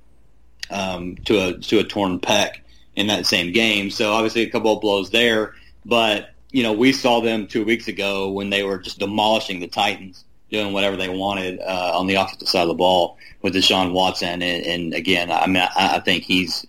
um, 0.71 1.17
to 1.25 1.39
a 1.39 1.59
to 1.59 1.79
a 1.79 1.85
torn 1.85 2.21
pec 2.21 2.57
in 2.97 3.07
that 3.07 3.27
same 3.27 3.53
game. 3.53 3.91
So 3.91 4.13
obviously 4.13 4.43
a 4.43 4.51
couple 4.51 4.75
of 4.75 4.81
blows 4.81 5.11
there. 5.11 5.55
But 5.87 6.35
you 6.51 6.63
know, 6.63 6.73
we 6.73 6.93
saw 6.93 7.21
them 7.21 7.47
two 7.47 7.65
weeks 7.65 7.89
ago 7.89 8.31
when 8.31 8.51
they 8.51 8.63
were 8.63 8.79
just 8.79 8.99
demolishing 8.99 9.61
the 9.61 9.69
Titans 9.69 10.25
doing 10.51 10.73
whatever 10.73 10.97
they 10.97 11.09
wanted 11.09 11.61
uh, 11.61 11.93
on 11.99 12.07
the 12.07 12.15
offensive 12.17 12.49
side 12.49 12.63
of 12.63 12.69
the 12.69 12.75
ball 12.75 13.19
with 13.43 13.55
Deshaun 13.55 13.93
Watson. 13.93 14.43
And, 14.43 14.67
and 14.67 14.95
again, 14.95 15.31
I 15.31 15.47
mean, 15.47 15.57
I, 15.57 15.97
I 15.97 16.01
think 16.01 16.25
he's, 16.25 16.67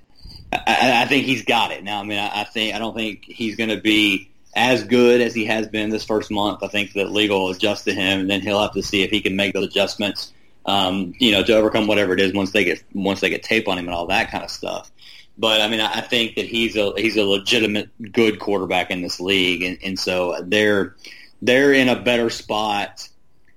I, 0.54 1.04
I, 1.04 1.06
think 1.06 1.26
he's 1.26 1.44
got 1.44 1.72
it 1.72 1.84
now. 1.84 2.00
I 2.00 2.04
mean, 2.04 2.20
I, 2.20 2.42
I 2.42 2.44
think 2.44 2.76
I 2.76 2.80
don't 2.80 2.96
think 2.96 3.24
he's 3.26 3.56
going 3.56 3.70
to 3.70 3.82
be 3.82 4.30
as 4.54 4.84
good 4.84 5.22
as 5.22 5.34
he 5.34 5.46
has 5.46 5.68
been 5.68 5.90
this 5.90 6.04
first 6.04 6.30
month. 6.30 6.62
I 6.64 6.68
think 6.68 6.94
that 6.94 7.12
legal 7.12 7.44
will 7.44 7.52
adjust 7.52 7.86
to 7.86 7.94
him, 7.94 8.22
and 8.22 8.30
then 8.30 8.42
he'll 8.42 8.62
have 8.62 8.74
to 8.74 8.84
see 8.84 9.04
if 9.04 9.12
he 9.12 9.22
can 9.22 9.36
make 9.36 9.54
those 9.54 9.68
adjustments. 9.68 10.34
Um, 10.64 11.16
you 11.18 11.32
know, 11.32 11.44
to 11.44 11.56
overcome 11.56 11.88
whatever 11.88 12.14
it 12.14 12.20
is 12.20 12.34
once 12.34 12.52
they 12.52 12.64
get 12.64 12.84
once 12.94 13.20
they 13.20 13.30
get 13.30 13.42
tape 13.42 13.68
on 13.68 13.80
him 13.80 13.86
and 13.86 13.96
all 13.96 14.08
that 14.08 14.30
kind 14.30 14.44
of 14.44 14.52
stuff. 14.52 14.92
But 15.38 15.62
I 15.62 15.68
mean, 15.68 15.80
I 15.80 16.02
think 16.02 16.36
that 16.36 16.46
he's 16.46 16.76
a 16.76 16.94
he's 16.98 17.18
a 17.18 17.24
legitimate 17.24 17.90
good 18.12 18.40
quarterback 18.40 18.92
in 18.92 19.02
this 19.02 19.20
league, 19.20 19.64
and, 19.64 19.78
and 19.84 19.98
so 19.98 20.36
they're 20.44 20.96
they're 21.42 21.74
in 21.74 21.90
a 21.90 22.00
better 22.00 22.30
spot 22.30 23.08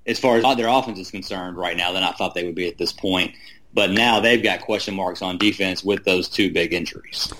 as 0.07 0.19
far 0.19 0.37
as 0.37 0.57
their 0.57 0.69
offense 0.69 0.99
is 0.99 1.11
concerned 1.11 1.57
right 1.57 1.77
now 1.77 1.93
than 1.93 2.03
I 2.03 2.13
thought 2.13 2.35
they 2.35 2.45
would 2.45 2.55
be 2.55 2.69
at 2.69 2.79
this 2.79 2.93
point. 2.93 3.35
But 3.73 3.91
now 3.91 4.21
they've 4.21 4.43
got 4.43 4.61
question 4.61 4.95
marks 4.95 5.21
on 5.23 5.37
defense 5.37 5.83
with 5.83 6.05
those 6.05 6.29
two 6.29 6.53
big 6.53 6.73
injuries. 6.73 7.33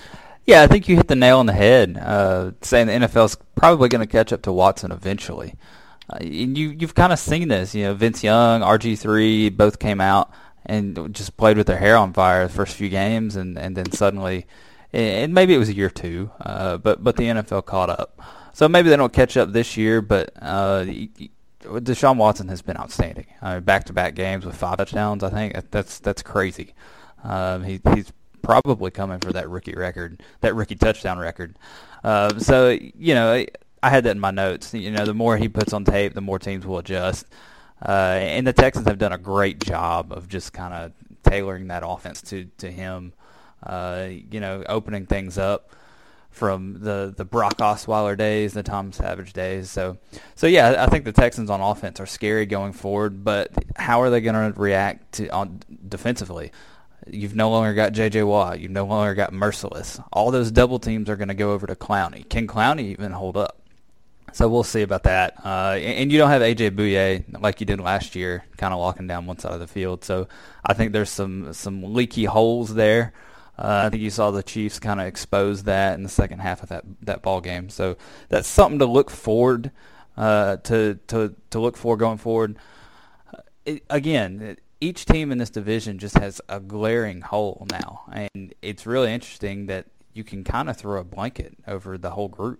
Yeah, 0.45 0.61
I 0.61 0.67
think 0.67 0.87
you 0.87 0.95
hit 0.95 1.07
the 1.07 1.15
nail 1.15 1.39
on 1.39 1.47
the 1.47 1.53
head, 1.53 1.97
uh, 1.97 2.51
saying 2.61 2.87
the 2.87 2.93
NFL 2.93 3.25
is 3.25 3.37
probably 3.55 3.89
going 3.89 4.05
to 4.05 4.11
catch 4.11 4.31
up 4.31 4.43
to 4.43 4.51
Watson 4.51 4.91
eventually. 4.91 5.55
Uh, 6.09 6.17
and 6.17 6.57
you, 6.57 6.69
you've 6.69 6.93
kind 6.93 7.11
of 7.11 7.17
seen 7.17 7.47
this. 7.47 7.73
You 7.73 7.85
know, 7.85 7.93
Vince 7.95 8.23
Young, 8.23 8.61
RG3, 8.61 9.55
both 9.57 9.79
came 9.79 9.99
out 9.99 10.31
and 10.65 11.13
just 11.15 11.37
played 11.37 11.57
with 11.57 11.67
their 11.67 11.77
hair 11.77 11.97
on 11.97 12.13
fire 12.13 12.47
the 12.47 12.53
first 12.53 12.75
few 12.75 12.89
games, 12.89 13.35
and, 13.35 13.57
and 13.57 13.75
then 13.75 13.91
suddenly, 13.91 14.45
and 14.93 15.33
maybe 15.33 15.55
it 15.55 15.57
was 15.57 15.69
a 15.69 15.75
year 15.75 15.89
two, 15.89 16.31
uh, 16.41 16.77
but 16.77 17.03
but 17.03 17.15
the 17.17 17.23
NFL 17.23 17.65
caught 17.65 17.89
up. 17.89 18.19
So 18.53 18.69
maybe 18.69 18.89
they 18.89 18.95
don't 18.95 19.13
catch 19.13 19.35
up 19.37 19.51
this 19.51 19.77
year, 19.77 20.01
but 20.01 20.31
uh, 20.41 20.85
Deshaun 21.65 22.17
Watson 22.17 22.47
has 22.49 22.61
been 22.61 22.77
outstanding. 22.77 23.27
Uh, 23.41 23.59
back-to-back 23.59 24.15
games 24.15 24.45
with 24.45 24.55
five 24.55 24.77
touchdowns. 24.77 25.23
I 25.23 25.29
think 25.29 25.71
that's 25.71 25.99
that's 25.99 26.21
crazy. 26.21 26.73
Um, 27.23 27.63
he, 27.63 27.79
he's 27.93 28.11
probably 28.41 28.91
coming 28.91 29.19
for 29.19 29.33
that 29.33 29.49
rookie 29.49 29.73
record, 29.73 30.21
that 30.41 30.55
rookie 30.55 30.75
touchdown 30.75 31.17
record. 31.17 31.57
Uh, 32.03 32.37
so 32.39 32.69
you 32.69 33.15
know, 33.15 33.45
I 33.81 33.89
had 33.89 34.03
that 34.05 34.11
in 34.11 34.19
my 34.19 34.31
notes. 34.31 34.73
You 34.73 34.91
know, 34.91 35.05
the 35.05 35.13
more 35.13 35.37
he 35.37 35.49
puts 35.49 35.73
on 35.73 35.85
tape, 35.85 36.13
the 36.13 36.21
more 36.21 36.39
teams 36.39 36.65
will 36.65 36.77
adjust. 36.77 37.25
Uh, 37.85 38.17
and 38.19 38.47
the 38.47 38.53
Texans 38.53 38.87
have 38.87 38.97
done 38.97 39.11
a 39.11 39.17
great 39.17 39.63
job 39.63 40.11
of 40.11 40.29
just 40.29 40.53
kind 40.53 40.73
of 40.73 40.91
tailoring 41.23 41.67
that 41.67 41.83
offense 41.85 42.21
to 42.23 42.45
to 42.57 42.71
him. 42.71 43.13
Uh, 43.63 44.09
you 44.31 44.39
know, 44.39 44.63
opening 44.69 45.05
things 45.05 45.37
up 45.37 45.71
from 46.35 46.81
the 46.81 47.13
the 47.15 47.23
Brock 47.23 47.57
Osweiler 47.57 48.17
days, 48.17 48.53
the 48.53 48.61
Tom 48.61 48.91
Savage 48.91 49.33
days. 49.33 49.71
So, 49.71 49.97
so 50.35 50.47
yeah, 50.47 50.83
I 50.83 50.87
think 50.87 51.05
the 51.05 51.13
Texans 51.13 51.49
on 51.49 51.61
offense 51.61 51.99
are 51.99 52.05
scary 52.05 52.45
going 52.45 52.73
forward. 52.73 53.23
But 53.23 53.51
how 53.77 54.01
are 54.01 54.09
they 54.09 54.21
going 54.21 54.53
to 54.53 54.59
react 54.59 55.21
on 55.31 55.61
defensively? 55.87 56.51
You've 57.07 57.35
no 57.35 57.49
longer 57.49 57.73
got 57.73 57.93
J.J. 57.93 58.23
Watt. 58.23 58.59
You've 58.59 58.71
no 58.71 58.85
longer 58.85 59.13
got 59.13 59.31
Mercilus. 59.31 60.03
All 60.11 60.31
those 60.31 60.51
double 60.51 60.79
teams 60.79 61.09
are 61.09 61.15
going 61.15 61.27
to 61.27 61.35
go 61.35 61.51
over 61.51 61.67
to 61.67 61.75
Clowney. 61.75 62.27
Can 62.27 62.47
Clowney 62.47 62.85
even 62.85 63.11
hold 63.11 63.37
up? 63.37 63.61
So 64.33 64.49
we'll 64.49 64.63
see 64.63 64.81
about 64.81 65.03
that. 65.03 65.39
Uh, 65.45 65.77
and 65.79 66.11
you 66.11 66.17
don't 66.17 66.29
have 66.29 66.41
AJ 66.41 66.71
Bouye 66.71 67.23
like 67.41 67.61
you 67.61 67.65
did 67.65 67.79
last 67.79 68.15
year, 68.15 68.43
kind 68.57 68.73
of 68.73 68.79
locking 68.79 69.07
down 69.07 69.27
one 69.27 69.37
side 69.37 69.53
of 69.53 69.61
the 69.61 69.67
field. 69.67 70.03
So 70.03 70.27
I 70.65 70.73
think 70.73 70.91
there's 70.91 71.09
some 71.09 71.53
some 71.53 71.93
leaky 71.93 72.25
holes 72.25 72.73
there. 72.73 73.13
Uh, 73.57 73.83
I 73.85 73.89
think 73.89 74.03
you 74.03 74.09
saw 74.09 74.31
the 74.31 74.43
Chiefs 74.43 74.79
kind 74.79 74.99
of 74.99 75.07
expose 75.07 75.63
that 75.63 75.93
in 75.93 76.03
the 76.03 76.09
second 76.09 76.39
half 76.39 76.61
of 76.61 76.69
that 76.69 76.83
that 77.01 77.21
ball 77.21 77.41
game. 77.41 77.69
So 77.69 77.95
that's 78.29 78.47
something 78.47 78.79
to 78.79 78.85
look 78.85 79.09
forward 79.09 79.71
uh, 80.17 80.57
to 80.57 80.99
to 81.07 81.35
to 81.51 81.59
look 81.59 81.77
for 81.77 81.97
going 81.97 82.17
forward. 82.17 82.57
Uh, 83.33 83.41
it, 83.65 83.83
again, 83.89 84.57
each 84.81 85.05
team 85.05 85.31
in 85.31 85.37
this 85.37 85.49
division 85.49 85.99
just 85.99 86.17
has 86.17 86.41
a 86.49 86.59
glaring 86.59 87.21
hole 87.21 87.65
now, 87.71 88.03
and 88.11 88.53
it's 88.61 88.85
really 88.85 89.13
interesting 89.13 89.67
that 89.67 89.85
you 90.13 90.23
can 90.23 90.43
kind 90.43 90.69
of 90.69 90.77
throw 90.77 90.99
a 90.99 91.03
blanket 91.03 91.55
over 91.67 91.97
the 91.97 92.11
whole 92.11 92.27
group. 92.27 92.59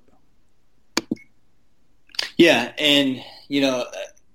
Yeah, 2.37 2.73
and 2.77 3.21
you 3.47 3.61
know, 3.61 3.85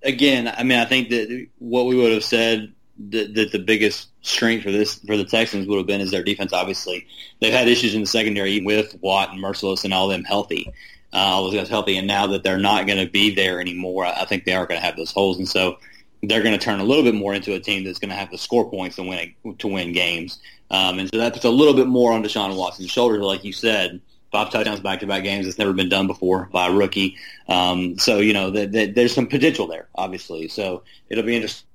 again, 0.03 0.47
I 0.49 0.63
mean, 0.63 0.79
I 0.79 0.85
think 0.85 1.09
that 1.11 1.47
what 1.59 1.87
we 1.87 1.97
would 1.97 2.13
have 2.13 2.25
said 2.25 2.73
that, 3.09 3.35
that 3.35 3.53
the 3.53 3.59
biggest 3.59 4.09
strength 4.23 4.63
for 4.63 4.71
this 4.71 4.97
for 5.07 5.17
the 5.17 5.25
Texans 5.25 5.67
would 5.67 5.79
have 5.79 5.87
been 5.87 6.01
is 6.01 6.11
their 6.11 6.23
defense. 6.23 6.53
Obviously, 6.53 7.07
they've 7.41 7.53
had 7.53 7.69
issues 7.69 7.95
in 7.95 8.03
the 8.03 8.07
secondary 8.07 8.61
with 8.61 8.97
Watt 9.01 9.33
and 9.33 9.43
Mercilus 9.43 9.85
and 9.85 9.95
all 9.95 10.09
them 10.09 10.25
healthy, 10.25 10.71
uh, 11.13 11.17
all 11.17 11.45
those 11.45 11.55
guys 11.55 11.69
healthy. 11.69 11.97
And 11.97 12.07
now 12.07 12.27
that 12.29 12.43
they're 12.43 12.59
not 12.59 12.87
going 12.87 13.05
to 13.05 13.11
be 13.11 13.35
there 13.35 13.61
anymore, 13.61 14.05
I 14.05 14.25
think 14.27 14.45
they 14.45 14.55
are 14.55 14.67
going 14.67 14.81
to 14.81 14.85
have 14.85 14.97
those 14.97 15.13
holes. 15.13 15.39
And 15.39 15.49
so 15.49 15.79
they're 16.23 16.43
going 16.43 16.59
to 16.59 16.63
turn 16.63 16.81
a 16.81 16.85
little 16.85 17.05
bit 17.05 17.15
more 17.15 17.33
into 17.33 17.55
a 17.55 17.61
team 17.61 17.85
that's 17.85 17.99
going 17.99 18.11
to 18.11 18.17
have 18.17 18.31
to 18.31 18.39
score 18.39 18.69
points 18.71 18.97
to 18.97 19.03
win 19.03 19.35
to 19.59 19.69
win 19.69 19.93
games. 19.93 20.39
Um, 20.71 20.99
and 20.99 21.11
so 21.11 21.19
that 21.19 21.33
puts 21.33 21.45
a 21.45 21.51
little 21.51 21.75
bit 21.75 21.87
more 21.87 22.13
on 22.13 22.23
Deshaun 22.23 22.55
Watson's 22.57 22.91
shoulders, 22.91 23.23
like 23.23 23.45
you 23.45 23.53
said. 23.53 24.01
Five 24.31 24.53
touchdowns 24.53 24.79
back-to-back 24.79 25.25
games. 25.25 25.49
It's 25.49 25.59
never 25.59 25.73
been 25.73 25.89
done 25.89 26.07
before 26.07 26.49
by 26.53 26.69
a 26.69 26.73
rookie. 26.73 27.17
Um, 27.49 27.99
so 27.99 28.21
you 28.21 28.33
know, 28.33 28.51
the, 28.51 28.67
the, 28.67 28.87
there's 28.87 29.13
some 29.13 29.27
potential 29.27 29.67
there, 29.67 29.89
obviously. 29.97 30.47
So 30.47 30.85
it'll 31.09 31.25
be 31.25 31.35
interesting 31.35 31.67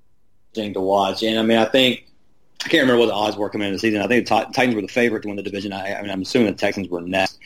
to 0.56 0.82
watch. 0.82 1.24
And 1.24 1.38
I 1.38 1.44
mean, 1.44 1.58
I 1.58 1.66
think 1.66 2.06
I 2.64 2.68
can't 2.68 2.82
remember 2.82 3.02
what 3.02 3.08
the 3.08 3.14
odds 3.14 3.38
were 3.38 3.50
coming 3.50 3.68
into 3.68 3.76
the 3.76 3.80
season. 3.80 4.02
I 4.02 4.08
think 4.08 4.28
the 4.28 4.50
Titans 4.54 4.76
were 4.76 4.82
the 4.82 4.88
favorite 4.88 5.22
to 5.22 5.28
win 5.28 5.38
the 5.38 5.44
division. 5.44 5.74
I, 5.74 5.96
I 5.96 6.02
mean, 6.02 6.12
I'm 6.12 6.22
assuming 6.22 6.48
the 6.48 6.58
Texans 6.58 6.90
were 6.90 7.02
next, 7.02 7.38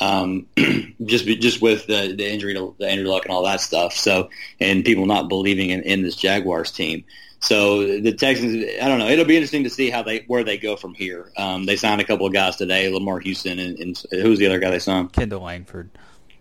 um, 0.00 0.46
just 1.04 1.26
just 1.26 1.62
with 1.62 1.86
the, 1.86 2.14
the 2.16 2.28
injury 2.28 2.54
to 2.54 2.74
the 2.78 2.88
Andrew 2.88 3.08
Luck 3.08 3.24
and 3.24 3.32
all 3.32 3.44
that 3.44 3.60
stuff. 3.60 3.94
So, 3.94 4.30
and 4.60 4.84
people 4.84 5.06
not 5.06 5.28
believing 5.28 5.70
in, 5.70 5.82
in 5.82 6.02
this 6.02 6.16
Jaguars 6.16 6.72
team. 6.72 7.04
So 7.44 8.00
the 8.00 8.12
Texans, 8.12 8.64
I 8.80 8.88
don't 8.88 8.98
know. 8.98 9.06
It'll 9.06 9.26
be 9.26 9.36
interesting 9.36 9.64
to 9.64 9.70
see 9.70 9.90
how 9.90 10.02
they 10.02 10.24
where 10.26 10.44
they 10.44 10.56
go 10.56 10.76
from 10.76 10.94
here. 10.94 11.30
Um, 11.36 11.66
they 11.66 11.76
signed 11.76 12.00
a 12.00 12.04
couple 12.04 12.26
of 12.26 12.32
guys 12.32 12.56
today, 12.56 12.88
Lamar 12.88 13.20
Houston, 13.20 13.58
and, 13.58 13.78
and 13.78 14.02
who's 14.10 14.38
the 14.38 14.46
other 14.46 14.58
guy 14.58 14.70
they 14.70 14.78
signed? 14.78 15.12
Kendall 15.12 15.42
Langford. 15.42 15.90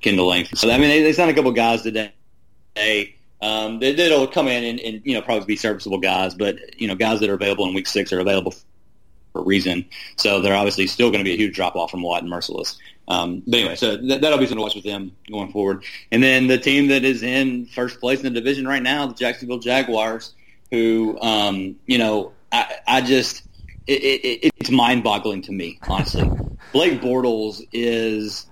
Kendall 0.02 0.28
Langford. 0.28 0.58
So 0.58 0.72
I 0.72 0.78
mean, 0.78 0.90
they, 0.90 1.04
they 1.04 1.14
signed 1.14 1.30
a 1.30 1.34
couple 1.34 1.50
of 1.50 1.58
guys 1.58 1.82
today. 1.82 2.14
Um, 3.44 3.80
they, 3.80 3.92
they'll 3.92 4.26
come 4.28 4.48
in 4.48 4.64
and, 4.64 4.80
and 4.80 5.02
you 5.04 5.14
know 5.14 5.22
probably 5.22 5.46
be 5.46 5.56
serviceable 5.58 5.98
guys, 5.98 6.34
but 6.34 6.80
you 6.80 6.88
know 6.88 6.96
guys 6.96 7.20
that 7.20 7.30
are 7.30 7.34
available 7.34 7.68
in 7.68 7.74
week 7.74 7.88
six 7.88 8.14
are 8.14 8.22
available 8.22 8.52
for 9.34 9.42
a 9.42 9.44
reason. 9.44 9.86
So 10.16 10.40
they're 10.40 10.56
obviously 10.56 10.88
still 10.88 11.10
going 11.10 11.20
to 11.20 11.26
be 11.26 11.34
a 11.34 11.38
huge 11.38 11.54
drop 11.54 11.76
off 11.76 11.92
from 11.92 12.04
Watt 12.04 12.24
and 12.24 12.32
Mercilus. 12.32 12.78
Um, 13.10 13.44
but 13.46 13.60
anyway, 13.60 13.76
so 13.76 13.98
th- 13.98 14.22
that'll 14.22 14.38
be 14.38 14.46
something 14.46 14.58
to 14.58 14.64
watch 14.64 14.76
with 14.76 14.86
them 14.86 15.12
going 15.30 15.52
forward. 15.52 15.84
And 16.10 16.24
then 16.24 16.48
the 16.48 16.58
team 16.58 16.88
that 16.88 17.04
is 17.04 17.22
in 17.22 17.66
first 17.66 18.00
place 18.00 18.20
in 18.20 18.34
the 18.34 18.40
division 18.40 18.66
right 18.66 18.82
now, 18.82 19.08
the 19.08 19.14
Jacksonville 19.14 19.60
Jaguars, 19.60 20.34
who 20.72 21.20
um, 21.22 21.76
you 21.86 21.98
know 21.98 22.32
I, 22.54 22.76
I 22.88 23.02
just 23.02 23.44
it, 23.88 24.02
it, 24.02 24.54
it's 24.56 24.72
mind 24.72 25.04
boggling 25.04 25.42
to 25.44 25.52
me 25.52 25.80
honestly. 25.88 26.30
Blake 26.72 27.02
Bortles 27.02 27.62
is 27.74 28.48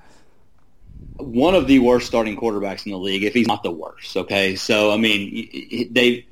one 1.24 1.56
of 1.56 1.68
the 1.68 1.80
worst 1.80 2.08
starting 2.08 2.36
quarterbacks 2.36 2.86
in 2.86 2.92
the 2.92 2.98
league, 2.98 3.24
if 3.24 3.34
he's 3.34 3.48
not 3.48 3.64
the 3.64 3.72
worst. 3.72 4.16
Okay, 4.18 4.56
so 4.56 4.92
I 4.92 4.98
mean, 4.98 5.90
they 5.92 6.26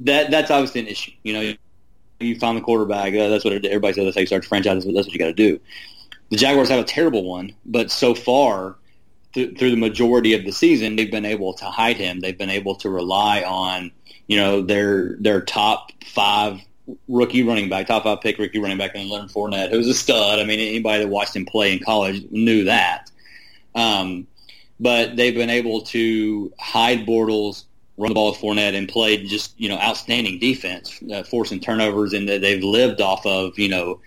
that 0.00 0.30
that's 0.30 0.50
obviously 0.50 0.80
an 0.80 0.86
issue. 0.86 1.12
You 1.22 1.32
know, 1.32 1.54
you 2.20 2.38
find 2.38 2.56
the 2.56 2.62
quarterback. 2.62 3.14
Uh, 3.14 3.28
that's 3.28 3.44
what 3.44 3.52
everybody 3.64 3.94
says. 3.94 4.04
That's 4.04 4.16
how 4.16 4.20
you 4.20 4.26
start 4.26 4.44
franchise. 4.44 4.84
That's 4.84 5.06
what 5.06 5.12
you 5.12 5.18
got 5.18 5.26
to 5.26 5.32
do. 5.32 5.60
The 6.30 6.36
Jaguars 6.36 6.68
have 6.68 6.80
a 6.80 6.84
terrible 6.84 7.24
one, 7.24 7.54
but 7.66 7.90
so 7.90 8.14
far 8.14 8.76
th- 9.32 9.58
through 9.58 9.70
the 9.70 9.76
majority 9.76 10.34
of 10.34 10.44
the 10.44 10.52
season, 10.52 10.96
they've 10.96 11.10
been 11.10 11.24
able 11.24 11.54
to 11.54 11.64
hide 11.64 11.96
him. 11.96 12.20
They've 12.20 12.38
been 12.38 12.50
able 12.50 12.76
to 12.76 12.90
rely 12.90 13.42
on 13.42 13.90
you 14.26 14.36
know 14.36 14.62
their 14.62 15.16
their 15.16 15.40
top 15.40 15.90
five 16.04 16.60
rookie 17.08 17.42
running 17.42 17.68
back, 17.68 17.86
top 17.86 18.04
five 18.04 18.20
pick 18.20 18.38
rookie 18.38 18.58
running 18.58 18.78
back, 18.78 18.92
and 18.94 19.08
Leonard 19.08 19.30
Fournette, 19.30 19.70
who's 19.70 19.88
a 19.88 19.94
stud. 19.94 20.38
I 20.38 20.44
mean, 20.44 20.60
anybody 20.60 21.04
that 21.04 21.08
watched 21.08 21.36
him 21.36 21.46
play 21.46 21.72
in 21.72 21.82
college 21.82 22.24
knew 22.30 22.64
that. 22.64 23.09
Um, 23.74 24.26
but 24.80 25.16
they've 25.16 25.34
been 25.34 25.50
able 25.50 25.82
to 25.82 26.52
hide 26.58 27.06
Bortles, 27.06 27.64
run 27.98 28.08
the 28.08 28.14
ball 28.14 28.30
with 28.30 28.40
Fournette, 28.40 28.74
and 28.74 28.88
played 28.88 29.28
just 29.28 29.58
you 29.60 29.68
know 29.68 29.76
outstanding 29.76 30.38
defense, 30.38 30.98
uh, 31.12 31.22
forcing 31.22 31.60
turnovers, 31.60 32.12
and 32.14 32.28
they've 32.28 32.64
lived 32.64 33.00
off 33.00 33.24
of 33.26 33.58
you 33.58 33.68
know 33.68 34.00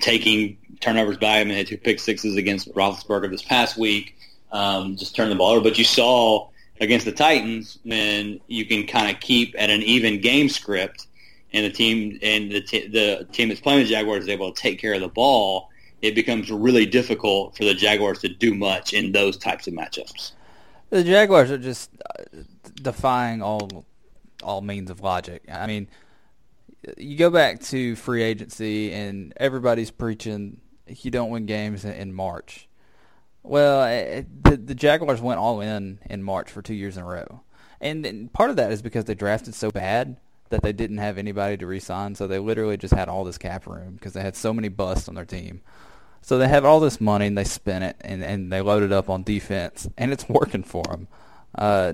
taking 0.00 0.58
turnovers 0.80 1.16
by 1.16 1.38
him 1.38 1.48
and 1.48 1.56
had 1.56 1.66
two 1.66 1.78
pick 1.78 1.98
sixes 1.98 2.36
against 2.36 2.72
Roethlisberger 2.74 3.30
this 3.30 3.42
past 3.42 3.78
week, 3.78 4.16
um, 4.50 4.96
just 4.96 5.16
turn 5.16 5.30
the 5.30 5.36
ball 5.36 5.52
over. 5.52 5.62
But 5.62 5.78
you 5.78 5.84
saw 5.84 6.48
against 6.80 7.06
the 7.06 7.12
Titans 7.12 7.78
when 7.84 8.40
you 8.48 8.66
can 8.66 8.86
kind 8.86 9.14
of 9.14 9.20
keep 9.20 9.54
at 9.56 9.70
an 9.70 9.82
even 9.82 10.20
game 10.20 10.50
script, 10.50 11.06
and 11.54 11.64
the 11.64 11.70
team 11.70 12.18
and 12.22 12.52
the 12.52 12.60
t- 12.60 12.86
the 12.88 13.26
team 13.32 13.48
that's 13.48 13.60
playing 13.60 13.80
the 13.80 13.88
Jaguars 13.88 14.24
is 14.24 14.28
able 14.28 14.52
to 14.52 14.60
take 14.60 14.78
care 14.78 14.92
of 14.92 15.00
the 15.00 15.08
ball 15.08 15.70
it 16.02 16.14
becomes 16.14 16.50
really 16.50 16.84
difficult 16.84 17.56
for 17.56 17.64
the 17.64 17.74
Jaguars 17.74 18.18
to 18.20 18.28
do 18.28 18.54
much 18.54 18.92
in 18.92 19.12
those 19.12 19.36
types 19.36 19.66
of 19.66 19.74
matchups. 19.74 20.32
The 20.90 21.04
Jaguars 21.04 21.50
are 21.50 21.58
just 21.58 21.90
uh, 22.14 22.24
defying 22.74 23.40
all 23.40 23.86
all 24.42 24.60
means 24.60 24.90
of 24.90 25.00
logic. 25.00 25.44
I 25.50 25.66
mean, 25.66 25.88
you 26.98 27.16
go 27.16 27.30
back 27.30 27.60
to 27.60 27.94
free 27.94 28.22
agency 28.22 28.92
and 28.92 29.32
everybody's 29.36 29.92
preaching 29.92 30.60
you 30.86 31.10
don't 31.10 31.30
win 31.30 31.46
games 31.46 31.84
in 31.84 32.12
March. 32.12 32.68
Well, 33.42 33.84
it, 33.84 34.44
the, 34.44 34.56
the 34.56 34.74
Jaguars 34.74 35.20
went 35.20 35.40
all 35.40 35.60
in 35.60 35.98
in 36.08 36.22
March 36.22 36.50
for 36.50 36.62
two 36.62 36.74
years 36.74 36.96
in 36.96 37.02
a 37.02 37.06
row, 37.06 37.40
and, 37.80 38.04
and 38.06 38.32
part 38.32 38.50
of 38.50 38.56
that 38.56 38.70
is 38.70 38.82
because 38.82 39.06
they 39.06 39.14
drafted 39.14 39.54
so 39.54 39.70
bad 39.70 40.16
that 40.50 40.62
they 40.62 40.72
didn't 40.72 40.98
have 40.98 41.18
anybody 41.18 41.56
to 41.56 41.66
re-sign, 41.66 42.14
so 42.14 42.26
they 42.26 42.38
literally 42.38 42.76
just 42.76 42.94
had 42.94 43.08
all 43.08 43.24
this 43.24 43.38
cap 43.38 43.66
room 43.66 43.94
because 43.94 44.12
they 44.12 44.20
had 44.20 44.36
so 44.36 44.52
many 44.52 44.68
busts 44.68 45.08
on 45.08 45.14
their 45.14 45.24
team. 45.24 45.62
So 46.22 46.38
they 46.38 46.48
have 46.48 46.64
all 46.64 46.80
this 46.80 47.00
money 47.00 47.26
and 47.26 47.36
they 47.36 47.44
spend 47.44 47.84
it 47.84 47.96
and, 48.00 48.22
and 48.22 48.52
they 48.52 48.60
load 48.60 48.82
it 48.82 48.92
up 48.92 49.10
on 49.10 49.24
defense 49.24 49.88
and 49.98 50.12
it's 50.12 50.28
working 50.28 50.62
for 50.62 50.84
them. 50.84 51.08
Uh, 51.54 51.92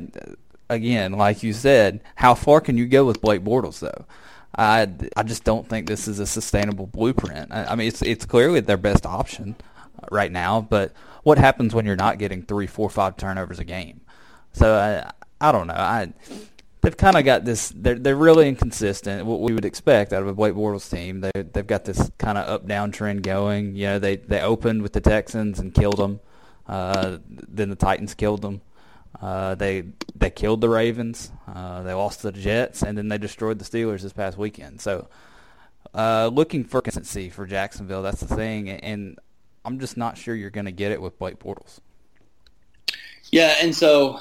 again, 0.68 1.12
like 1.12 1.42
you 1.42 1.52
said, 1.52 2.00
how 2.16 2.34
far 2.34 2.60
can 2.60 2.76
you 2.76 2.86
go 2.86 3.04
with 3.04 3.20
Blake 3.20 3.42
Bortles 3.42 3.80
though? 3.80 4.04
I, 4.56 4.88
I 5.16 5.22
just 5.22 5.44
don't 5.44 5.68
think 5.68 5.86
this 5.86 6.08
is 6.08 6.18
a 6.18 6.26
sustainable 6.26 6.86
blueprint. 6.86 7.52
I, 7.52 7.64
I 7.64 7.74
mean, 7.74 7.88
it's 7.88 8.02
it's 8.02 8.24
clearly 8.24 8.60
their 8.60 8.76
best 8.76 9.06
option 9.06 9.56
right 10.10 10.32
now, 10.32 10.60
but 10.60 10.92
what 11.22 11.38
happens 11.38 11.74
when 11.74 11.86
you're 11.86 11.96
not 11.96 12.18
getting 12.18 12.42
three, 12.42 12.66
four, 12.66 12.90
five 12.90 13.16
turnovers 13.16 13.58
a 13.58 13.64
game? 13.64 14.00
So 14.52 14.74
I 14.74 15.12
I 15.40 15.52
don't 15.52 15.66
know. 15.68 15.74
I 15.74 16.12
they've 16.80 16.96
kind 16.96 17.16
of 17.16 17.24
got 17.24 17.44
this. 17.44 17.72
They're 17.74 17.98
they're 17.98 18.16
really 18.16 18.48
inconsistent. 18.48 19.26
What 19.26 19.40
we 19.40 19.52
would 19.52 19.64
expect 19.64 20.12
out 20.12 20.22
of 20.22 20.28
a 20.28 20.34
Blake 20.34 20.54
Bortles 20.54 20.90
team. 20.90 21.20
They 21.20 21.30
they've 21.42 21.66
got 21.66 21.84
this 21.84 22.10
kind 22.18 22.38
of 22.38 22.48
up 22.48 22.66
down 22.66 22.92
trend 22.92 23.22
going. 23.22 23.74
You 23.74 23.86
know, 23.86 23.98
they 23.98 24.16
they 24.16 24.40
opened 24.40 24.82
with 24.82 24.92
the 24.92 25.00
Texans 25.00 25.58
and 25.58 25.74
killed 25.74 25.98
them. 25.98 26.20
Uh, 26.66 27.18
then 27.28 27.70
the 27.70 27.76
Titans 27.76 28.14
killed 28.14 28.42
them. 28.42 28.60
Uh, 29.20 29.54
they 29.54 29.84
they 30.14 30.30
killed 30.30 30.60
the 30.60 30.68
Ravens. 30.68 31.32
Uh, 31.46 31.82
they 31.82 31.92
lost 31.92 32.20
to 32.20 32.30
the 32.30 32.38
Jets, 32.38 32.82
and 32.82 32.96
then 32.96 33.08
they 33.08 33.18
destroyed 33.18 33.58
the 33.58 33.64
Steelers 33.64 34.02
this 34.02 34.12
past 34.12 34.38
weekend. 34.38 34.80
So, 34.80 35.08
uh, 35.94 36.30
looking 36.32 36.64
for 36.64 36.80
consistency 36.80 37.30
for 37.30 37.46
Jacksonville. 37.46 38.02
That's 38.02 38.20
the 38.20 38.34
thing, 38.34 38.68
and 38.68 39.18
I'm 39.64 39.80
just 39.80 39.96
not 39.96 40.18
sure 40.18 40.34
you're 40.34 40.50
going 40.50 40.66
to 40.66 40.72
get 40.72 40.92
it 40.92 41.00
with 41.00 41.18
Blake 41.18 41.38
Bortles. 41.38 41.80
Yeah, 43.30 43.54
and 43.60 43.74
so 43.74 44.20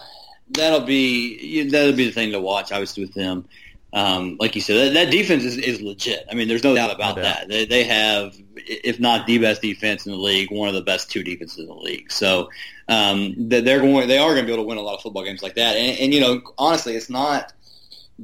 that'll 0.50 0.82
be 0.82 1.70
that'll 1.70 1.96
be 1.96 2.06
the 2.06 2.12
thing 2.12 2.32
to 2.32 2.40
watch, 2.40 2.72
obviously, 2.72 3.04
with 3.04 3.14
them. 3.14 3.46
Um, 3.94 4.38
like 4.40 4.54
you 4.54 4.62
said, 4.62 4.90
that, 4.90 5.06
that 5.06 5.12
defense 5.12 5.44
is, 5.44 5.58
is 5.58 5.82
legit. 5.82 6.26
I 6.30 6.36
mean, 6.36 6.48
there's 6.48 6.64
no 6.64 6.76
doubt 6.76 6.94
about 6.94 7.16
no 7.16 7.24
doubt. 7.24 7.40
that. 7.40 7.48
They, 7.48 7.66
they 7.66 7.84
have, 7.86 8.36
if 8.58 9.00
not 9.00 9.26
the 9.26 9.38
best 9.38 9.62
defense 9.62 10.06
in 10.06 10.12
the 10.12 10.18
league, 10.18 10.52
one 10.52 10.68
of 10.68 10.76
the 10.76 10.82
best 10.82 11.10
two 11.10 11.24
defenses 11.24 11.60
in 11.60 11.68
the 11.68 11.74
league. 11.74 12.12
So 12.12 12.50
um, 12.90 13.34
they're 13.38 13.80
going, 13.80 14.08
they 14.08 14.18
are 14.18 14.30
going 14.34 14.42
to 14.42 14.46
be 14.46 14.52
able 14.52 14.64
to 14.64 14.68
win 14.68 14.78
a 14.78 14.82
lot 14.82 14.96
of 14.96 15.02
football 15.02 15.24
games 15.24 15.42
like 15.42 15.56
that. 15.56 15.78
And, 15.78 16.00
and 16.00 16.14
you 16.14 16.20
know, 16.20 16.42
honestly, 16.58 16.96
it's 16.96 17.10
not 17.10 17.54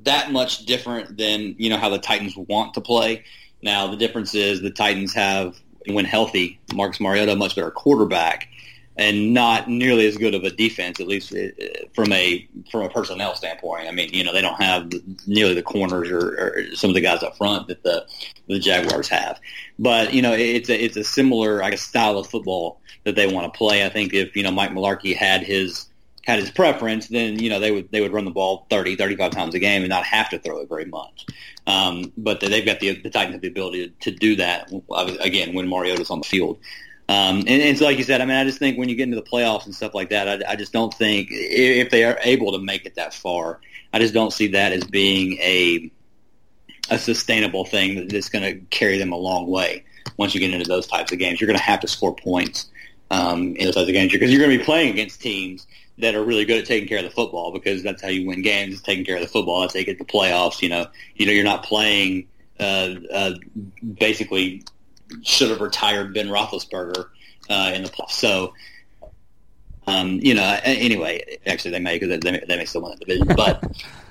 that 0.04 0.32
much 0.32 0.66
different 0.66 1.18
than 1.18 1.56
you 1.58 1.70
know 1.70 1.78
how 1.78 1.90
the 1.90 2.00
Titans 2.00 2.36
want 2.36 2.74
to 2.74 2.82
play. 2.82 3.24
Now 3.62 3.88
the 3.88 3.98
difference 3.98 4.36
is 4.36 4.62
the 4.62 4.72
Titans 4.72 5.14
have, 5.14 5.56
when 5.88 6.06
healthy, 6.06 6.60
Marcus 6.74 7.00
Mariota, 7.00 7.32
a 7.32 7.36
much 7.36 7.56
better 7.56 7.72
quarterback 7.72 8.50
and 8.96 9.34
not 9.34 9.68
nearly 9.68 10.06
as 10.06 10.18
good 10.18 10.36
of 10.36 10.44
a 10.44 10.52
defense, 10.52 11.00
at 11.00 11.08
least 11.08 11.34
uh, 11.34 11.48
from 11.94 12.12
a 12.12 12.48
from 12.72 12.82
a 12.82 12.90
personnel 12.90 13.36
standpoint. 13.36 13.88
I 13.88 13.92
mean, 13.92 14.10
you 14.14 14.24
know, 14.24 14.34
they 14.34 14.42
don't 14.42 14.62
have 14.62 14.92
nearly 15.26 15.54
the 15.54 15.64
corners 15.64 16.10
or, 16.10 16.20
or 16.20 16.76
some 16.76 16.90
of 16.90 16.94
the 16.94 17.02
guys 17.02 17.24
up 17.24 17.38
front 17.38 17.68
that 17.68 17.84
the 17.84 18.06
the 18.48 18.60
Jaguars 18.60 19.08
have. 19.10 19.40
But 19.80 20.14
you 20.14 20.22
know, 20.22 20.34
it's 20.34 20.70
a 20.70 20.84
it's 20.84 20.98
a 20.98 21.04
similar, 21.04 21.64
I 21.64 21.72
guess, 21.72 21.82
style 21.82 22.18
of 22.18 22.28
football 22.28 22.80
that 23.04 23.16
they 23.16 23.28
want 23.28 23.52
to 23.52 23.58
play. 23.58 23.86
I 23.86 23.90
think 23.90 24.14
if 24.14 24.36
you 24.36 24.44
know 24.44 24.52
Mike 24.52 24.72
Mularkey 24.72 25.16
had 25.16 25.42
his 25.42 25.88
had 26.24 26.40
his 26.40 26.52
preference, 26.52 27.08
then 27.08 27.40
you 27.40 27.50
know 27.50 27.60
they 27.60 27.72
would 27.72 27.92
they 27.92 28.02
would 28.02 28.14
run 28.14 28.26
the 28.26 28.32
ball 28.32 28.68
30, 28.70 28.96
35 28.96 29.32
times 29.32 29.56
a 29.56 29.60
game 29.60 29.82
and 29.82 29.90
not 29.90 30.06
have 30.06 30.30
to 30.30 30.40
throw 30.40 30.60
it 30.60 30.70
very 30.70 30.86
much. 30.86 31.26
Um, 31.66 32.12
but 32.18 32.40
they've 32.40 32.66
got 32.66 32.80
the 32.80 33.02
the 33.02 33.10
Titans 33.10 33.34
have 33.34 33.42
the 33.42 33.48
ability 33.48 33.94
to 34.02 34.12
do 34.12 34.36
that 34.38 34.72
again 35.20 35.54
when 35.54 35.68
Mariota's 35.68 36.10
on 36.10 36.20
the 36.20 36.28
field. 36.28 36.60
Um, 37.10 37.40
and, 37.40 37.50
and 37.50 37.78
so, 37.78 37.86
like 37.86 37.98
you 37.98 38.04
said, 38.04 38.22
I 38.22 38.26
mean, 38.26 38.38
I 38.38 38.46
just 38.46 38.60
think 38.60 38.78
when 38.78 38.88
you 38.88 38.96
get 38.96 39.04
into 39.04 39.16
the 39.16 39.24
playoffs 39.24 39.66
and 39.66 39.76
stuff 39.76 39.94
like 39.94 40.10
that, 40.10 40.28
I, 40.28 40.54
I 40.54 40.56
just 40.56 40.72
don't 40.72 40.94
think 40.94 41.28
if 41.32 41.90
they 41.90 42.06
are 42.06 42.18
able 42.24 42.52
to 42.54 42.60
make 42.60 42.86
it 42.86 42.96
that 42.96 43.14
far, 43.14 43.60
I 43.92 44.00
just 44.00 44.14
don't 44.14 44.32
see 44.32 44.48
that 44.48 44.72
as 44.72 44.84
being 44.86 45.34
a 45.40 45.92
a 46.90 46.98
sustainable 46.98 47.66
thing 47.66 48.08
that's 48.08 48.30
going 48.30 48.44
to 48.44 48.60
carry 48.66 48.98
them 48.98 49.12
a 49.12 49.18
long 49.18 49.48
way. 49.48 49.84
Once 50.18 50.34
you 50.34 50.40
get 50.40 50.54
into 50.54 50.68
those 50.68 50.86
types 50.86 51.12
of 51.12 51.20
games, 51.20 51.40
you're 51.40 51.48
going 51.48 51.58
to 51.58 51.64
have 51.64 51.80
to 51.80 51.88
score 51.88 52.14
points 52.16 52.70
um, 53.10 53.56
in 53.56 53.66
those 53.66 53.76
types 53.76 53.88
of 53.88 53.94
games 53.94 54.12
because 54.12 54.32
you're 54.32 54.40
going 54.40 54.52
to 54.52 54.58
be 54.58 54.64
playing 54.64 54.92
against 54.92 55.22
teams 55.22 55.66
that 55.98 56.16
are 56.16 56.24
really 56.24 56.46
good 56.46 56.60
at 56.60 56.66
taking 56.66 56.88
care 56.88 56.98
of 56.98 57.04
the 57.04 57.10
football 57.10 57.52
because 57.52 57.84
that's 57.84 58.02
how 58.02 58.10
you 58.10 58.28
win 58.28 58.42
games. 58.42 58.76
Is 58.76 58.82
taking 58.82 59.06
care 59.06 59.16
of 59.16 59.22
the 59.22 59.28
football. 59.28 59.62
That's 59.62 59.74
how 59.74 59.80
you 59.80 59.86
get 59.86 59.98
to 59.98 60.04
the 60.04 60.12
playoffs. 60.12 60.62
You 60.62 60.70
know, 60.70 60.88
you 61.16 61.26
know, 61.26 61.32
you're 61.32 61.44
not 61.44 61.64
playing 61.64 62.28
uh, 62.60 62.96
uh, 63.12 63.34
basically 63.98 64.64
should 65.24 65.50
have 65.50 65.62
retired 65.62 66.14
Ben 66.14 66.28
Roethlisberger 66.28 67.08
uh, 67.50 67.72
in 67.74 67.84
the 67.84 67.90
playoffs. 67.90 68.12
So, 68.12 68.54
um, 69.88 70.20
you 70.22 70.34
know, 70.34 70.60
anyway, 70.64 71.40
actually 71.46 71.72
they 71.72 71.80
may 71.80 72.00
because 72.00 72.20
they, 72.20 72.32
may, 72.32 72.44
they 72.48 72.58
may 72.58 72.66
still 72.66 72.82
win 72.82 72.98
the 72.98 73.06
division, 73.06 73.28
but 73.36 73.64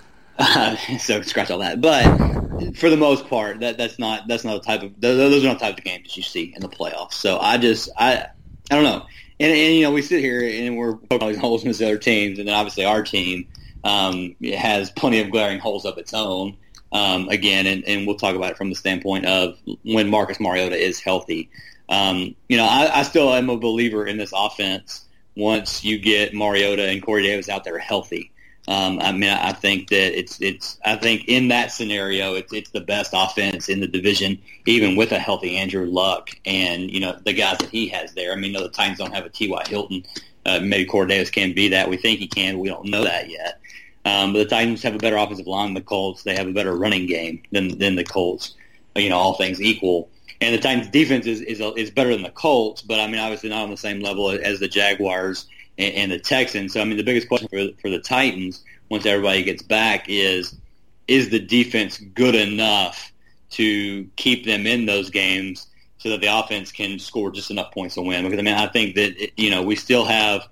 uh, 0.38 0.76
so 0.98 1.22
scratch 1.22 1.50
all 1.50 1.58
that. 1.58 1.80
But 1.80 2.76
for 2.76 2.90
the 2.90 2.96
most 2.96 3.28
part, 3.28 3.60
that 3.60 3.78
that's 3.78 3.98
not 3.98 4.28
that's 4.28 4.44
not 4.44 4.62
the 4.62 4.66
type 4.66 4.82
of 4.82 5.00
those 5.00 5.42
are 5.44 5.48
not 5.48 5.58
the 5.58 5.66
type 5.66 5.78
of 5.78 5.84
games 5.84 6.16
you 6.16 6.22
see 6.22 6.52
in 6.54 6.60
the 6.60 6.68
playoffs. 6.68 7.14
So 7.14 7.38
I 7.38 7.58
just 7.58 7.88
I 7.98 8.26
I 8.70 8.74
don't 8.74 8.84
know. 8.84 9.06
And, 9.40 9.50
and 9.50 9.74
you 9.74 9.82
know, 9.82 9.90
we 9.90 10.02
sit 10.02 10.20
here 10.20 10.40
and 10.42 10.76
we're 10.76 10.94
poking 10.94 11.22
all 11.22 11.28
these 11.28 11.38
holes 11.38 11.62
in 11.62 11.68
these 11.68 11.82
other 11.82 11.98
teams, 11.98 12.38
and 12.38 12.46
then 12.46 12.54
obviously 12.54 12.84
our 12.84 13.02
team 13.02 13.48
um, 13.82 14.36
has 14.42 14.90
plenty 14.90 15.20
of 15.20 15.30
glaring 15.30 15.58
holes 15.58 15.84
of 15.84 15.98
its 15.98 16.14
own 16.14 16.56
um, 16.92 17.28
again, 17.28 17.66
and, 17.66 17.84
and 17.86 18.06
we'll 18.06 18.16
talk 18.16 18.36
about 18.36 18.52
it 18.52 18.56
from 18.56 18.68
the 18.68 18.76
standpoint 18.76 19.26
of 19.26 19.58
when 19.82 20.08
Marcus 20.08 20.38
Mariota 20.38 20.76
is 20.76 21.00
healthy. 21.00 21.50
Um, 21.88 22.34
you 22.48 22.56
know, 22.56 22.66
I, 22.66 23.00
I 23.00 23.02
still 23.02 23.32
am 23.32 23.50
a 23.50 23.56
believer 23.56 24.06
in 24.06 24.18
this 24.18 24.32
offense 24.34 25.06
once 25.36 25.84
you 25.84 25.98
get 25.98 26.34
Mariota 26.34 26.88
and 26.88 27.02
Corey 27.02 27.22
Davis 27.22 27.48
out 27.48 27.64
there 27.64 27.78
healthy. 27.78 28.30
Um, 28.68 29.00
I 29.00 29.10
mean, 29.10 29.30
I 29.30 29.52
think 29.52 29.88
that 29.88 30.16
it's 30.16 30.40
it's. 30.40 30.78
I 30.84 30.94
think 30.94 31.24
in 31.26 31.48
that 31.48 31.72
scenario, 31.72 32.34
it's 32.34 32.52
it's 32.52 32.70
the 32.70 32.80
best 32.80 33.10
offense 33.12 33.68
in 33.68 33.80
the 33.80 33.88
division, 33.88 34.38
even 34.66 34.94
with 34.94 35.10
a 35.10 35.18
healthy 35.18 35.56
Andrew 35.56 35.86
Luck 35.86 36.30
and 36.44 36.88
you 36.88 37.00
know 37.00 37.18
the 37.24 37.32
guys 37.32 37.58
that 37.58 37.70
he 37.70 37.88
has 37.88 38.12
there. 38.12 38.32
I 38.32 38.36
mean, 38.36 38.52
you 38.52 38.58
know, 38.58 38.62
the 38.62 38.68
Titans 38.68 38.98
don't 38.98 39.14
have 39.14 39.26
a 39.26 39.30
T.Y. 39.30 39.64
Hilton. 39.66 40.04
Uh, 40.46 40.60
maybe 40.60 40.84
Corey 40.84 41.08
Davis 41.08 41.30
can 41.30 41.52
be 41.52 41.68
that. 41.68 41.88
We 41.88 41.96
think 41.96 42.20
he 42.20 42.28
can. 42.28 42.60
We 42.60 42.68
don't 42.68 42.86
know 42.86 43.02
that 43.02 43.30
yet. 43.30 43.60
Um, 44.04 44.32
but 44.32 44.40
the 44.40 44.44
Titans 44.46 44.82
have 44.82 44.94
a 44.94 44.98
better 44.98 45.16
offensive 45.16 45.46
line 45.46 45.68
than 45.68 45.74
the 45.74 45.80
Colts. 45.80 46.22
They 46.22 46.34
have 46.34 46.48
a 46.48 46.52
better 46.52 46.76
running 46.76 47.06
game 47.06 47.42
than 47.52 47.78
than 47.78 47.94
the 47.94 48.04
Colts. 48.04 48.54
You 48.96 49.08
know, 49.08 49.16
all 49.16 49.34
things 49.34 49.60
equal. 49.60 50.10
And 50.40 50.52
the 50.52 50.58
Titans' 50.58 50.88
defense 50.88 51.26
is 51.26 51.40
is, 51.40 51.60
is 51.76 51.90
better 51.90 52.10
than 52.10 52.22
the 52.22 52.30
Colts, 52.30 52.82
but 52.82 52.98
I 52.98 53.06
mean, 53.06 53.20
obviously 53.20 53.48
not 53.48 53.62
on 53.62 53.70
the 53.70 53.76
same 53.76 54.00
level 54.00 54.30
as 54.30 54.58
the 54.58 54.68
Jaguars 54.68 55.46
and, 55.78 55.94
and 55.94 56.12
the 56.12 56.18
Texans. 56.18 56.72
So 56.72 56.80
I 56.80 56.84
mean, 56.84 56.96
the 56.96 57.04
biggest 57.04 57.28
question 57.28 57.48
for 57.48 57.80
for 57.80 57.90
the 57.90 58.00
Titans 58.00 58.64
once 58.88 59.06
everybody 59.06 59.44
gets 59.44 59.62
back 59.62 60.06
is 60.08 60.56
is 61.06 61.30
the 61.30 61.38
defense 61.38 61.98
good 61.98 62.34
enough 62.34 63.12
to 63.50 64.04
keep 64.16 64.44
them 64.44 64.66
in 64.66 64.86
those 64.86 65.10
games 65.10 65.66
so 65.98 66.08
that 66.08 66.20
the 66.20 66.26
offense 66.26 66.72
can 66.72 66.98
score 66.98 67.30
just 67.30 67.50
enough 67.50 67.72
points 67.72 67.94
to 67.94 68.02
win? 68.02 68.24
Because 68.24 68.38
I 68.38 68.42
mean, 68.42 68.54
I 68.54 68.66
think 68.66 68.96
that 68.96 69.30
you 69.36 69.50
know 69.50 69.62
we 69.62 69.76
still 69.76 70.04
have. 70.04 70.48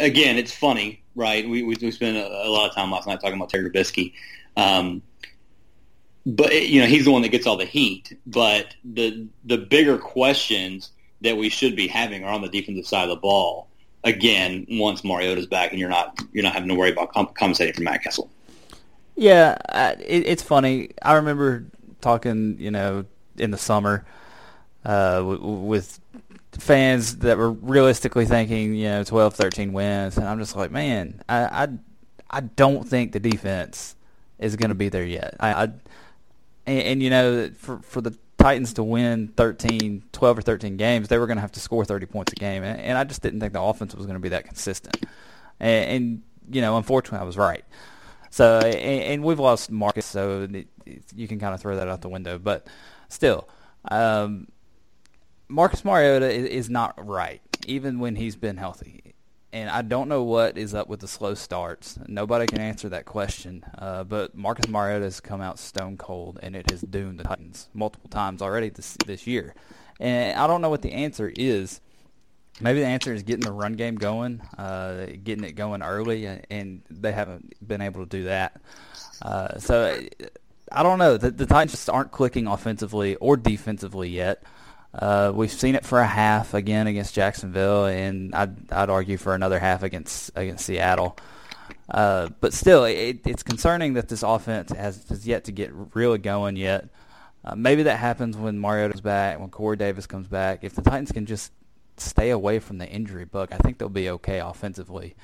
Again, 0.00 0.38
it's 0.38 0.54
funny, 0.54 1.02
right? 1.14 1.48
We 1.48 1.62
we, 1.62 1.76
we 1.80 1.90
spent 1.90 2.16
a, 2.16 2.26
a 2.26 2.48
lot 2.48 2.68
of 2.68 2.74
time 2.74 2.90
last 2.90 3.06
night 3.06 3.20
talking 3.20 3.36
about 3.36 3.50
Terry 3.50 3.70
Trubisky. 3.70 4.12
Um, 4.56 5.02
but 6.26 6.68
you 6.68 6.80
know 6.80 6.86
he's 6.86 7.04
the 7.04 7.10
one 7.10 7.22
that 7.22 7.28
gets 7.28 7.46
all 7.46 7.56
the 7.56 7.64
heat. 7.64 8.16
But 8.26 8.74
the 8.84 9.26
the 9.44 9.58
bigger 9.58 9.98
questions 9.98 10.90
that 11.20 11.36
we 11.36 11.48
should 11.48 11.76
be 11.76 11.86
having 11.86 12.24
are 12.24 12.32
on 12.32 12.42
the 12.42 12.48
defensive 12.48 12.86
side 12.86 13.04
of 13.04 13.10
the 13.10 13.16
ball. 13.16 13.68
Again, 14.04 14.66
once 14.70 15.02
Mariota's 15.02 15.46
back, 15.46 15.70
and 15.70 15.80
you're 15.80 15.88
not 15.88 16.18
you're 16.32 16.44
not 16.44 16.52
having 16.52 16.68
to 16.68 16.74
worry 16.74 16.90
about 16.90 17.12
comp- 17.12 17.34
compensating 17.34 17.74
for 17.74 17.82
Matt 17.82 18.02
Cassel. 18.02 18.30
Yeah, 19.16 19.56
it, 20.00 20.26
it's 20.26 20.42
funny. 20.42 20.90
I 21.00 21.14
remember 21.14 21.64
talking, 22.00 22.56
you 22.58 22.70
know, 22.70 23.04
in 23.38 23.50
the 23.50 23.58
summer 23.58 24.04
uh, 24.84 25.18
w- 25.18 25.40
with 25.40 26.00
fans 26.58 27.18
that 27.18 27.36
were 27.36 27.52
realistically 27.52 28.26
thinking, 28.26 28.74
you 28.74 28.88
know, 28.88 29.04
12, 29.04 29.34
13 29.34 29.72
wins, 29.72 30.16
and 30.16 30.26
I'm 30.26 30.38
just 30.38 30.56
like, 30.56 30.70
man, 30.70 31.22
I 31.28 31.64
I, 31.64 31.68
I 32.30 32.40
don't 32.40 32.88
think 32.88 33.12
the 33.12 33.20
defense 33.20 33.96
is 34.38 34.56
going 34.56 34.70
to 34.70 34.74
be 34.74 34.88
there 34.88 35.04
yet. 35.04 35.36
I, 35.40 35.52
I 35.52 35.62
and, 36.66 36.82
and, 36.82 37.02
you 37.02 37.10
know, 37.10 37.50
for 37.56 37.78
for 37.80 38.00
the 38.00 38.16
Titans 38.38 38.74
to 38.74 38.82
win 38.82 39.28
13, 39.28 40.02
12 40.12 40.38
or 40.38 40.42
13 40.42 40.76
games, 40.76 41.08
they 41.08 41.18
were 41.18 41.26
going 41.26 41.36
to 41.36 41.42
have 41.42 41.52
to 41.52 41.60
score 41.60 41.84
30 41.84 42.06
points 42.06 42.32
a 42.32 42.36
game, 42.36 42.62
and, 42.62 42.80
and 42.80 42.98
I 42.98 43.04
just 43.04 43.22
didn't 43.22 43.40
think 43.40 43.52
the 43.52 43.62
offense 43.62 43.94
was 43.94 44.06
going 44.06 44.16
to 44.16 44.20
be 44.20 44.30
that 44.30 44.44
consistent. 44.44 45.04
And, 45.60 45.90
and, 45.90 46.22
you 46.50 46.60
know, 46.60 46.76
unfortunately, 46.76 47.20
I 47.20 47.24
was 47.24 47.38
right. 47.38 47.64
So, 48.30 48.58
and, 48.58 49.22
we've 49.22 49.38
lost 49.38 49.70
Marcus, 49.70 50.04
so 50.04 50.42
it, 50.42 50.66
it, 50.84 51.02
you 51.14 51.28
can 51.28 51.38
kind 51.38 51.54
of 51.54 51.60
throw 51.60 51.76
that 51.76 51.88
out 51.88 52.00
the 52.00 52.08
window. 52.08 52.36
But 52.38 52.66
still, 53.08 53.48
um, 53.90 54.48
Marcus 55.48 55.84
Mariota 55.84 56.30
is, 56.30 56.70
not 56.70 56.94
right, 57.06 57.40
even 57.66 57.98
when 57.98 58.16
he's 58.16 58.36
been 58.36 58.56
healthy 58.56 59.14
and 59.54 59.70
I 59.70 59.82
don't 59.82 60.08
know 60.08 60.24
what 60.24 60.58
is 60.58 60.74
up 60.74 60.88
with 60.88 60.98
the 60.98 61.06
slow 61.06 61.34
starts. 61.34 61.96
Nobody 62.08 62.44
can 62.46 62.60
answer 62.60 62.88
that 62.88 63.04
question. 63.04 63.64
Uh, 63.78 64.02
but 64.02 64.34
Marcus 64.34 64.66
Mariota 64.66 65.04
has 65.04 65.20
come 65.20 65.40
out 65.40 65.60
stone 65.60 65.96
cold, 65.96 66.40
and 66.42 66.56
it 66.56 66.68
has 66.72 66.80
doomed 66.80 67.20
the 67.20 67.24
Titans 67.24 67.68
multiple 67.72 68.10
times 68.10 68.42
already 68.42 68.68
this 68.68 68.96
this 69.06 69.28
year. 69.28 69.54
And 70.00 70.36
I 70.36 70.48
don't 70.48 70.60
know 70.60 70.70
what 70.70 70.82
the 70.82 70.90
answer 70.90 71.32
is. 71.36 71.80
Maybe 72.60 72.80
the 72.80 72.86
answer 72.86 73.14
is 73.14 73.22
getting 73.22 73.44
the 73.44 73.52
run 73.52 73.74
game 73.74 73.94
going, 73.94 74.40
uh, 74.58 75.06
getting 75.22 75.44
it 75.44 75.52
going 75.52 75.84
early, 75.84 76.26
and 76.26 76.82
they 76.90 77.12
haven't 77.12 77.54
been 77.64 77.80
able 77.80 78.00
to 78.00 78.08
do 78.08 78.24
that. 78.24 78.60
Uh, 79.22 79.58
so 79.60 80.00
I 80.72 80.82
don't 80.82 80.98
know. 80.98 81.16
The, 81.16 81.30
the 81.30 81.46
Titans 81.46 81.70
just 81.70 81.88
aren't 81.88 82.10
clicking 82.10 82.48
offensively 82.48 83.14
or 83.16 83.36
defensively 83.36 84.08
yet. 84.08 84.42
Uh, 84.96 85.32
we've 85.34 85.52
seen 85.52 85.74
it 85.74 85.84
for 85.84 85.98
a 85.98 86.06
half 86.06 86.54
again 86.54 86.86
against 86.86 87.14
Jacksonville, 87.14 87.86
and 87.86 88.34
I'd, 88.34 88.72
I'd 88.72 88.90
argue 88.90 89.16
for 89.16 89.34
another 89.34 89.58
half 89.58 89.82
against 89.82 90.30
against 90.36 90.64
Seattle. 90.66 91.16
Uh, 91.88 92.28
but 92.40 92.52
still, 92.52 92.84
it, 92.84 93.20
it's 93.26 93.42
concerning 93.42 93.94
that 93.94 94.08
this 94.08 94.22
offense 94.22 94.70
has, 94.72 95.06
has 95.08 95.26
yet 95.26 95.44
to 95.44 95.52
get 95.52 95.72
really 95.94 96.18
going 96.18 96.56
yet. 96.56 96.88
Uh, 97.44 97.56
maybe 97.56 97.82
that 97.82 97.98
happens 97.98 98.36
when 98.36 98.58
Mariota's 98.58 99.00
back, 99.00 99.40
when 99.40 99.50
Corey 99.50 99.76
Davis 99.76 100.06
comes 100.06 100.28
back. 100.28 100.62
If 100.62 100.74
the 100.74 100.82
Titans 100.82 101.12
can 101.12 101.26
just 101.26 101.52
stay 101.96 102.30
away 102.30 102.58
from 102.60 102.78
the 102.78 102.88
injury 102.88 103.24
bug, 103.24 103.48
I 103.52 103.58
think 103.58 103.78
they'll 103.78 103.88
be 103.88 104.08
okay 104.10 104.38
offensively. 104.38 105.16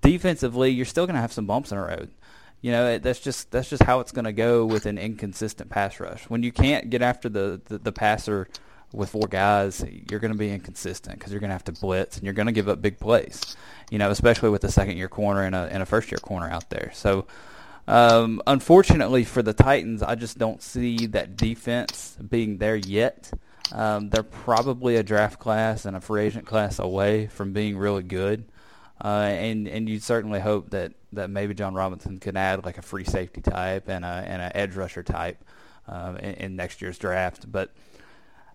Defensively, 0.00 0.70
you're 0.70 0.84
still 0.84 1.06
going 1.06 1.14
to 1.14 1.20
have 1.20 1.32
some 1.32 1.46
bumps 1.46 1.70
in 1.70 1.78
the 1.78 1.84
road. 1.84 2.10
You 2.60 2.72
know, 2.72 2.98
that's 2.98 3.20
just 3.20 3.50
that's 3.52 3.70
just 3.70 3.84
how 3.84 4.00
it's 4.00 4.12
going 4.12 4.24
to 4.24 4.32
go 4.32 4.66
with 4.66 4.86
an 4.86 4.98
inconsistent 4.98 5.70
pass 5.70 6.00
rush. 6.00 6.24
When 6.24 6.42
you 6.42 6.52
can't 6.52 6.90
get 6.90 7.02
after 7.02 7.28
the, 7.28 7.60
the, 7.66 7.78
the 7.78 7.92
passer– 7.92 8.48
with 8.92 9.10
four 9.10 9.26
guys, 9.26 9.84
you're 10.10 10.20
going 10.20 10.32
to 10.32 10.38
be 10.38 10.50
inconsistent 10.50 11.18
because 11.18 11.32
you're 11.32 11.40
going 11.40 11.50
to 11.50 11.54
have 11.54 11.64
to 11.64 11.72
blitz 11.72 12.16
and 12.16 12.24
you're 12.24 12.34
going 12.34 12.46
to 12.46 12.52
give 12.52 12.68
up 12.68 12.82
big 12.82 12.98
plays. 12.98 13.56
You 13.90 13.98
know, 13.98 14.10
especially 14.10 14.50
with 14.50 14.64
a 14.64 14.70
second 14.70 14.96
year 14.96 15.08
corner 15.08 15.42
and 15.42 15.54
a 15.54 15.68
and 15.70 15.82
a 15.82 15.86
first 15.86 16.10
year 16.10 16.18
corner 16.18 16.48
out 16.48 16.70
there. 16.70 16.90
So, 16.94 17.26
um, 17.86 18.42
unfortunately 18.46 19.24
for 19.24 19.42
the 19.42 19.52
Titans, 19.52 20.02
I 20.02 20.14
just 20.14 20.38
don't 20.38 20.62
see 20.62 21.06
that 21.08 21.36
defense 21.36 22.16
being 22.28 22.58
there 22.58 22.76
yet. 22.76 23.30
Um, 23.72 24.10
they're 24.10 24.22
probably 24.22 24.96
a 24.96 25.02
draft 25.02 25.38
class 25.38 25.84
and 25.84 25.96
a 25.96 26.00
free 26.00 26.24
agent 26.24 26.46
class 26.46 26.78
away 26.78 27.26
from 27.26 27.52
being 27.52 27.76
really 27.76 28.02
good. 28.02 28.44
Uh, 29.02 29.28
and 29.32 29.66
and 29.66 29.88
you'd 29.88 30.02
certainly 30.02 30.38
hope 30.38 30.70
that, 30.70 30.92
that 31.12 31.28
maybe 31.28 31.54
Jon 31.54 31.74
Robinson 31.74 32.18
can 32.18 32.36
add 32.36 32.64
like 32.64 32.78
a 32.78 32.82
free 32.82 33.04
safety 33.04 33.40
type 33.40 33.88
and 33.88 34.04
a 34.04 34.24
and 34.26 34.40
an 34.40 34.52
edge 34.54 34.76
rusher 34.76 35.02
type 35.02 35.42
uh, 35.88 36.14
in, 36.20 36.34
in 36.34 36.56
next 36.56 36.80
year's 36.80 36.98
draft. 36.98 37.50
But 37.50 37.72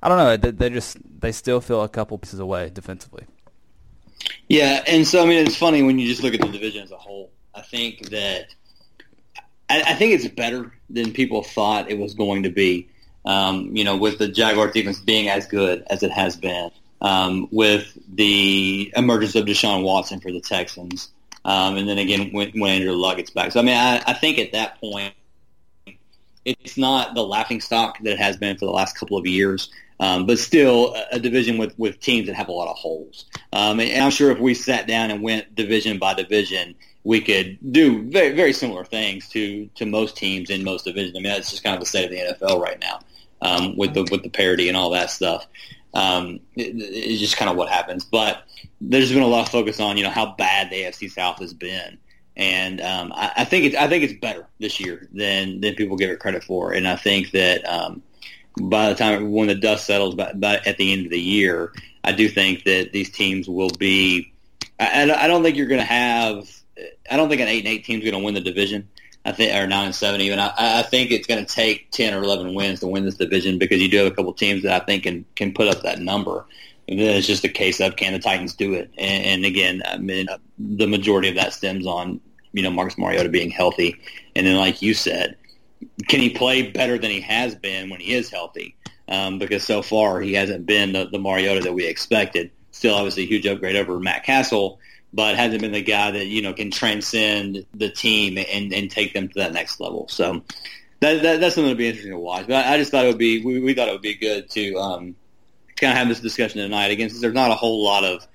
I 0.02 0.10
don't 0.10 0.18
know. 0.18 0.38
They, 0.38 0.52
they 0.52 0.70
just 0.70 0.98
they 1.20 1.32
still 1.32 1.62
feel 1.62 1.84
a 1.84 1.90
couple 1.90 2.18
pieces 2.18 2.40
away 2.40 2.70
defensively. 2.74 3.26
Yeah, 4.48 4.84
and 4.88 5.08
so 5.08 5.24
I 5.24 5.26
mean, 5.26 5.46
it's 5.46 5.58
funny 5.58 5.84
when 5.84 6.00
you 6.00 6.08
just 6.08 6.24
look 6.24 6.34
at 6.34 6.42
the 6.42 6.48
division 6.48 6.84
as 6.84 6.92
a 6.92 6.98
whole. 6.98 7.32
I 7.54 7.62
think 7.62 8.10
that 8.10 8.48
I, 9.70 9.82
I 9.82 9.94
think 9.94 10.14
it's 10.14 10.28
better 10.28 10.74
than 10.90 11.12
people 11.12 11.44
thought 11.44 11.90
it 11.90 11.98
was 11.98 12.14
going 12.14 12.44
to 12.44 12.50
be. 12.50 12.90
Um, 13.26 13.76
you 13.76 13.84
know, 13.84 13.98
with 13.98 14.20
the 14.20 14.30
Jaguar 14.30 14.72
defense 14.72 15.02
being 15.02 15.28
as 15.28 15.48
good 15.48 15.84
as 15.90 16.02
it 16.02 16.12
has 16.12 16.38
been, 16.38 16.72
um, 17.02 17.50
with 17.52 17.98
the 18.08 18.94
emergence 18.96 19.36
of 19.36 19.44
Deshaun 19.44 19.84
Watson 19.84 20.22
for 20.22 20.32
the 20.32 20.40
Texans, 20.40 21.10
um, 21.44 21.76
and 21.76 21.90
then 21.90 21.98
again 21.98 22.32
when, 22.32 22.52
when 22.52 22.72
Andrew 22.72 22.94
Luck 22.94 23.18
gets 23.18 23.30
back. 23.30 23.52
So 23.52 23.60
I 23.60 23.64
mean, 23.64 23.76
I, 23.76 24.02
I 24.08 24.14
think 24.14 24.40
at 24.40 24.54
that 24.54 24.80
point, 24.80 25.14
it's 26.46 26.78
not 26.78 27.16
the 27.16 27.24
laughing 27.24 27.60
stock 27.60 27.98
that 28.04 28.14
it 28.14 28.20
has 28.20 28.38
been 28.38 28.58
for 28.58 28.66
the 28.66 28.72
last 28.72 28.98
couple 28.98 29.18
of 29.18 29.26
years. 29.26 29.70
Um, 30.00 30.28
but 30.28 30.38
still 30.38 30.96
a, 31.12 31.20
division 31.20 31.58
with, 31.58 31.78
with 31.80 32.00
teams 32.00 32.28
that 32.28 32.36
have 32.36 32.50
a 32.50 32.52
lot 32.52 32.70
of 32.70 32.76
holes. 32.76 33.26
Um, 33.52 33.80
and, 33.80 34.04
I'm 34.04 34.12
sure 34.12 34.30
if 34.30 34.38
we 34.40 34.54
sat 34.54 34.86
down 34.88 35.10
and 35.10 35.24
went 35.24 35.56
division 35.56 35.98
by 35.98 36.14
division, 36.14 36.76
we 37.04 37.20
could 37.20 37.58
do 37.72 38.04
very, 38.04 38.36
very 38.36 38.54
similar 38.54 38.86
things 38.86 39.28
to, 39.30 39.66
to 39.74 39.88
most 39.88 40.16
teams 40.16 40.52
in 40.52 40.64
most 40.64 40.86
divisions. 40.86 41.18
I 41.18 41.22
mean, 41.22 41.34
that's 41.34 41.50
just 41.50 41.64
kind 41.64 41.74
of 41.74 41.80
the 41.80 41.88
state 41.88 42.06
of 42.06 42.12
the 42.12 42.46
NFL 42.46 42.62
right 42.62 42.80
now 42.80 43.00
um, 43.42 43.76
with 43.76 43.94
the 43.94 44.08
with 44.12 44.24
the 44.24 44.30
parity 44.30 44.68
and 44.68 44.78
all 44.78 44.90
that 44.92 45.10
stuff. 45.10 45.48
Um, 45.94 46.40
it, 46.56 46.74
it's 46.76 47.20
just 47.20 47.38
kind 47.38 47.50
of 47.50 47.58
what 47.58 47.70
happens. 47.70 48.04
But 48.04 48.44
there's 48.82 49.12
been 49.12 49.24
a 49.24 49.28
lot 49.28 49.46
of 49.46 49.50
focus 49.50 49.80
on 49.80 49.98
you 49.98 50.04
know 50.04 50.10
how 50.10 50.36
bad 50.38 50.70
the 50.70 50.84
AFC 50.84 51.12
South 51.12 51.40
has 51.40 51.54
been. 51.54 51.98
And 52.36 52.82
um, 52.82 53.14
I, 53.16 53.32
I, 53.38 53.46
think 53.46 53.66
it's 53.66 53.76
I 53.76 53.88
think 53.88 54.04
it's 54.04 54.14
better 54.14 54.48
this 54.60 54.80
year 54.80 55.08
than 55.12 55.60
than 55.60 55.74
people 55.74 55.98
give 55.98 56.12
it 56.12 56.20
credit 56.20 56.44
for, 56.44 56.72
and 56.72 56.88
I 56.88 56.96
think 56.96 57.32
that 57.32 57.68
um, 57.68 58.04
by 58.62 58.90
the 58.90 58.96
time 58.96 59.32
when 59.32 59.48
the 59.48 59.56
dust 59.56 59.86
settles 59.86 60.16
by, 60.16 60.34
by, 60.34 60.62
at 60.66 60.78
the 60.78 60.94
end 60.94 61.06
of 61.06 61.12
the 61.12 61.20
year, 61.20 61.74
I 62.04 62.12
do 62.12 62.30
think 62.30 62.64
that 62.64 62.92
these 62.92 63.10
teams 63.10 63.48
will 63.48 63.70
be. 63.70 64.34
I, 64.80 65.12
I 65.12 65.28
don't 65.28 65.44
think 65.44 65.58
you're 65.58 65.68
going 65.68 65.82
to 65.82 65.86
have. 65.86 66.50
I 67.10 67.18
don't 67.18 67.30
think 67.30 67.42
an 67.42 67.48
eight 67.48 67.66
and 67.66 67.74
eight 67.74 67.86
team 67.86 68.00
is 68.00 68.10
going 68.10 68.20
to 68.20 68.26
win 68.26 68.34
the 68.34 68.42
division. 68.42 68.88
I 69.26 69.34
think 69.34 69.54
or 69.54 69.68
nine 69.68 69.88
and 69.88 69.96
seven 69.96 70.22
even. 70.22 70.40
I, 70.40 70.54
I 70.58 70.82
think 70.84 71.12
it's 71.12 71.28
going 71.28 71.46
to 71.46 71.54
take 71.54 71.92
ten 71.92 72.14
or 72.14 72.24
eleven 72.24 72.54
wins 72.54 72.80
to 72.80 72.88
win 72.88 73.04
this 73.04 73.18
division 73.18 73.58
because 73.58 73.82
you 73.82 73.90
do 73.90 73.98
have 73.98 74.08
a 74.08 74.16
couple 74.16 74.32
teams 74.34 74.64
that 74.64 74.82
I 74.82 74.86
think 74.86 75.04
can 75.04 75.26
can 75.36 75.54
put 75.54 75.68
up 75.68 75.84
that 75.84 76.00
number. 76.00 76.46
And 76.88 76.98
then 76.98 77.18
it's 77.18 77.28
just 77.28 77.44
a 77.44 77.50
case 77.50 77.82
of 77.82 77.98
can 77.98 78.14
the 78.14 78.20
Titans 78.20 78.56
do 78.56 78.74
it? 78.74 78.90
And, 78.98 79.26
and 79.26 79.46
again, 79.46 79.82
I 79.86 79.98
mean, 79.98 80.28
the 80.58 80.88
majority 80.88 81.28
of 81.28 81.36
that 81.36 81.52
stems 81.52 81.86
on 81.86 82.22
you 82.54 82.64
know 82.64 82.72
Marcus 82.72 82.98
Mariota 82.98 83.28
being 83.28 83.52
healthy, 83.52 83.98
and 84.36 84.48
then 84.48 84.56
like 84.56 84.82
you 84.82 84.94
said, 84.94 85.36
can 86.08 86.20
he 86.20 86.30
play 86.30 86.72
better 86.72 86.98
than 86.98 87.12
he 87.12 87.22
has 87.22 87.56
been 87.56 87.90
when 87.90 88.00
he 88.00 88.14
is 88.14 88.30
healthy? 88.30 88.76
Um, 89.10 89.40
because 89.40 89.64
so 89.64 89.82
far 89.82 90.20
he 90.20 90.34
hasn't 90.34 90.66
been 90.66 90.94
the, 90.94 91.06
the 91.06 91.20
Mariota 91.20 91.62
that 91.62 91.74
we 91.74 91.86
expected. 91.86 92.52
Still, 92.72 92.96
obviously, 92.96 93.24
a 93.24 93.28
huge 93.28 93.46
upgrade 93.48 93.76
over 93.76 94.00
Matt 94.00 94.24
Cassel, 94.24 94.80
but 95.14 95.36
hasn't 95.36 95.62
been 95.62 95.72
the 95.72 95.82
guy 95.82 96.12
that 96.12 96.28
you 96.28 96.42
know 96.42 96.54
can 96.54 96.72
transcend 96.72 97.66
the 97.74 97.90
team 97.90 98.38
and, 98.38 98.74
and 98.74 98.92
take 98.92 99.14
them 99.14 99.28
to 99.30 99.34
that 99.36 99.54
next 99.54 99.80
level. 99.80 100.08
So 100.10 100.44
that, 101.00 101.22
that 101.22 101.40
that's 101.40 101.56
something 101.56 101.72
to 101.72 101.78
be 101.78 101.88
interesting 101.88 102.12
to 102.12 102.20
watch. 102.20 102.48
But 102.48 102.66
I, 102.66 102.74
I 102.74 102.78
just 102.78 102.92
thought 102.92 103.06
it 103.06 103.10
would 103.10 103.18
be 103.18 103.44
we, 103.44 103.60
we 103.60 103.74
thought 103.74 103.88
it 103.88 103.94
would 103.94 104.02
be 104.02 104.16
good 104.16 104.50
to 104.52 104.76
um, 104.78 105.16
kind 105.78 105.92
of 105.92 105.98
have 105.98 106.08
this 106.08 106.20
discussion 106.20 106.62
tonight. 106.62 106.92
Again, 106.92 107.10
since 107.10 107.22
there's 107.22 107.34
not 107.34 107.52
a 107.52 107.56
whole 107.56 107.84
lot 107.84 108.04
of 108.04 108.28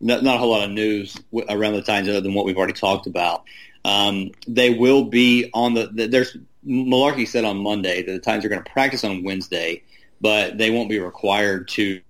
not, 0.00 0.22
not 0.22 0.36
a 0.36 0.38
whole 0.38 0.50
lot 0.50 0.64
of 0.64 0.70
news 0.70 1.16
around 1.48 1.74
the 1.74 1.82
Titans 1.82 2.08
other 2.08 2.20
than 2.20 2.34
what 2.34 2.44
we've 2.44 2.56
already 2.56 2.72
talked 2.72 3.06
about. 3.06 3.44
Um, 3.84 4.32
they 4.48 4.74
will 4.74 5.04
be 5.04 5.50
on 5.54 5.74
the 5.74 5.86
there's 5.86 6.36
Mularkey 6.66 7.26
said 7.26 7.44
on 7.44 7.58
Monday 7.58 8.02
that 8.02 8.12
the 8.12 8.18
Titans 8.18 8.44
are 8.44 8.48
going 8.48 8.62
to 8.62 8.70
practice 8.70 9.04
on 9.04 9.22
Wednesday, 9.22 9.82
but 10.20 10.58
they 10.58 10.70
won't 10.70 10.88
be 10.88 10.98
required 10.98 11.68
to 11.68 12.00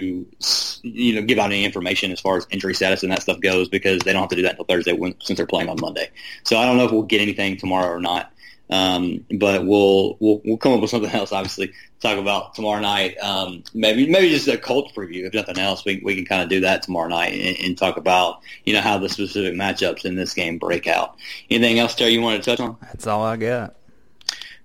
you 0.00 1.14
know 1.14 1.22
give 1.22 1.38
out 1.38 1.46
any 1.46 1.64
information 1.64 2.12
as 2.12 2.20
far 2.20 2.36
as 2.36 2.46
injury 2.50 2.72
status 2.74 3.02
and 3.02 3.10
that 3.10 3.20
stuff 3.20 3.40
goes 3.40 3.68
because 3.68 4.00
they 4.02 4.12
don't 4.12 4.20
have 4.22 4.30
to 4.30 4.36
do 4.36 4.42
that 4.42 4.52
until 4.52 4.64
Thursday 4.64 4.92
when, 4.92 5.14
since 5.20 5.36
they're 5.36 5.46
playing 5.46 5.68
on 5.68 5.76
Monday. 5.80 6.08
So 6.44 6.56
I 6.56 6.64
don't 6.64 6.76
know 6.76 6.84
if 6.84 6.92
we'll 6.92 7.02
get 7.02 7.20
anything 7.20 7.56
tomorrow 7.56 7.88
or 7.88 8.00
not. 8.00 8.32
Um, 8.70 9.24
but 9.38 9.66
we'll, 9.66 10.18
we'll 10.20 10.42
we'll 10.44 10.58
come 10.58 10.74
up 10.74 10.80
with 10.82 10.90
something 10.90 11.10
else. 11.14 11.32
Obviously, 11.32 11.72
talk 12.00 12.18
about 12.18 12.54
tomorrow 12.54 12.80
night. 12.80 13.16
Um, 13.18 13.64
maybe 13.72 14.06
maybe 14.06 14.28
just 14.28 14.46
a 14.46 14.58
Colts 14.58 14.92
preview. 14.92 15.26
If 15.26 15.32
nothing 15.32 15.58
else, 15.58 15.84
we 15.86 16.02
we 16.04 16.14
can 16.14 16.26
kind 16.26 16.42
of 16.42 16.50
do 16.50 16.60
that 16.60 16.82
tomorrow 16.82 17.08
night 17.08 17.32
and, 17.32 17.56
and, 17.64 17.78
talk 17.78 17.96
about 17.96 18.40
you 18.64 18.74
know 18.74 18.82
how 18.82 18.98
the 18.98 19.08
specific 19.08 19.54
matchups 19.54 20.04
in 20.04 20.16
this 20.16 20.34
game 20.34 20.58
break 20.58 20.86
out. 20.86 21.16
Anything 21.50 21.78
else, 21.78 21.94
Terry? 21.94 22.12
You 22.12 22.20
want 22.20 22.42
to 22.42 22.50
touch 22.50 22.60
on? 22.60 22.76
That's 22.82 23.06
all 23.06 23.22
I 23.22 23.38
got. 23.38 23.77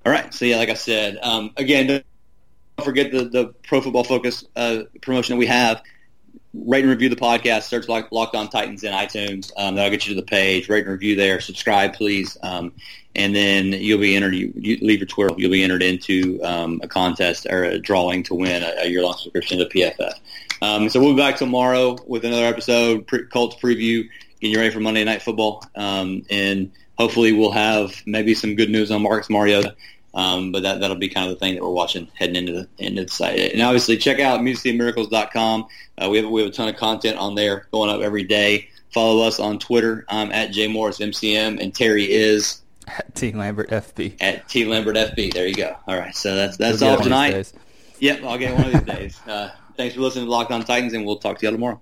All 0.05 0.11
right. 0.11 0.33
So 0.33 0.45
yeah, 0.45 0.57
like 0.57 0.69
I 0.69 0.73
said, 0.73 1.17
um, 1.21 1.51
again, 1.57 1.87
don't 1.87 2.03
forget 2.83 3.11
the 3.11 3.25
the 3.25 3.47
Pro 3.67 3.81
Football 3.81 4.03
Focus 4.03 4.43
uh, 4.55 4.83
promotion 5.01 5.35
that 5.35 5.39
we 5.39 5.47
have 5.47 5.81
rate 6.53 6.83
and 6.83 6.89
review 6.89 7.09
the 7.09 7.15
podcast. 7.15 7.63
Search 7.63 7.87
like 7.87 8.11
Locked 8.11 8.35
On 8.35 8.47
Titans 8.49 8.83
in 8.83 8.93
iTunes. 8.93 9.51
Um, 9.57 9.75
that'll 9.75 9.91
get 9.91 10.05
you 10.07 10.13
to 10.13 10.21
the 10.21 10.25
page. 10.25 10.69
Rate 10.69 10.83
and 10.83 10.91
review 10.91 11.15
there. 11.15 11.39
Subscribe, 11.39 11.93
please. 11.93 12.37
Um, 12.43 12.73
and 13.15 13.35
then 13.35 13.67
you'll 13.73 13.99
be 13.99 14.15
entered. 14.15 14.35
You, 14.35 14.53
you 14.55 14.77
leave 14.81 14.99
your 14.99 15.07
twirl. 15.07 15.35
You'll 15.37 15.51
be 15.51 15.63
entered 15.63 15.83
into 15.83 16.39
um, 16.43 16.79
a 16.83 16.87
contest 16.87 17.47
or 17.49 17.63
a 17.63 17.79
drawing 17.79 18.23
to 18.23 18.35
win 18.35 18.63
a, 18.63 18.73
a 18.81 18.87
year-long 18.87 19.17
subscription 19.17 19.59
to 19.59 19.65
PFF. 19.65 20.13
Um, 20.61 20.89
so 20.89 20.99
we'll 20.99 21.13
be 21.13 21.21
back 21.21 21.37
tomorrow 21.37 21.97
with 22.07 22.23
another 22.23 22.45
episode, 22.45 23.05
pre- 23.05 23.25
Colts 23.25 23.55
preview, 23.55 24.07
getting 24.39 24.53
you 24.53 24.57
ready 24.57 24.71
for 24.71 24.79
Monday 24.79 25.03
Night 25.03 25.21
Football, 25.21 25.63
um, 25.75 26.25
and 26.29 26.71
hopefully 26.97 27.33
we'll 27.33 27.51
have 27.51 28.01
maybe 28.05 28.33
some 28.33 28.55
good 28.55 28.69
news 28.69 28.91
on 28.91 29.01
Marcus 29.01 29.29
Mariota. 29.29 29.75
Um, 30.15 30.51
but 30.51 30.61
that 30.61 30.79
that'll 30.79 30.95
be 30.95 31.09
kind 31.09 31.27
of 31.27 31.33
the 31.33 31.39
thing 31.39 31.55
that 31.55 31.63
we're 31.63 31.71
watching 31.71 32.07
heading 32.13 32.35
into 32.35 32.53
the 32.53 32.67
into 32.77 33.03
the 33.03 33.09
site. 33.09 33.39
And 33.39 33.61
obviously, 33.63 33.97
check 33.97 34.19
out 34.19 34.41
musicmiracles.com. 34.41 35.65
Uh, 35.97 36.09
we 36.09 36.17
have 36.17 36.29
we 36.29 36.41
have 36.41 36.51
a 36.51 36.53
ton 36.53 36.69
of 36.69 36.77
content 36.77 37.17
on 37.17 37.33
there 37.33 37.67
going 37.71 37.89
up 37.89 38.01
every 38.01 38.23
day. 38.23 38.69
Follow 38.93 39.25
us 39.25 39.39
on 39.39 39.57
Twitter. 39.57 40.05
I'm 40.07 40.31
at 40.31 40.51
jmorrismcm, 40.51 41.59
and 41.59 41.73
Terry 41.73 42.11
is 42.11 42.61
at 42.87 43.15
T 43.15 43.31
Lambert 43.31 43.71
FB. 43.71 44.17
At 44.21 44.47
T 44.47 44.65
Lambert 44.65 44.95
FB. 44.95 45.33
There 45.33 45.47
you 45.47 45.55
go. 45.55 45.75
All 45.87 45.97
right, 45.97 46.15
so 46.15 46.35
that's 46.35 46.57
that's 46.57 46.83
all 46.83 47.01
tonight. 47.01 47.51
Yep, 47.99 48.23
I'll 48.23 48.37
get 48.37 48.53
one 48.53 48.65
of 48.65 48.73
these 48.73 48.95
days. 48.95 49.19
Uh, 49.27 49.49
thanks 49.77 49.95
for 49.95 50.01
listening 50.01 50.25
to 50.25 50.31
Locked 50.31 50.51
On 50.51 50.63
Titans, 50.63 50.93
and 50.93 51.05
we'll 51.05 51.17
talk 51.17 51.39
to 51.39 51.43
you 51.43 51.49
all 51.49 51.55
tomorrow. 51.55 51.81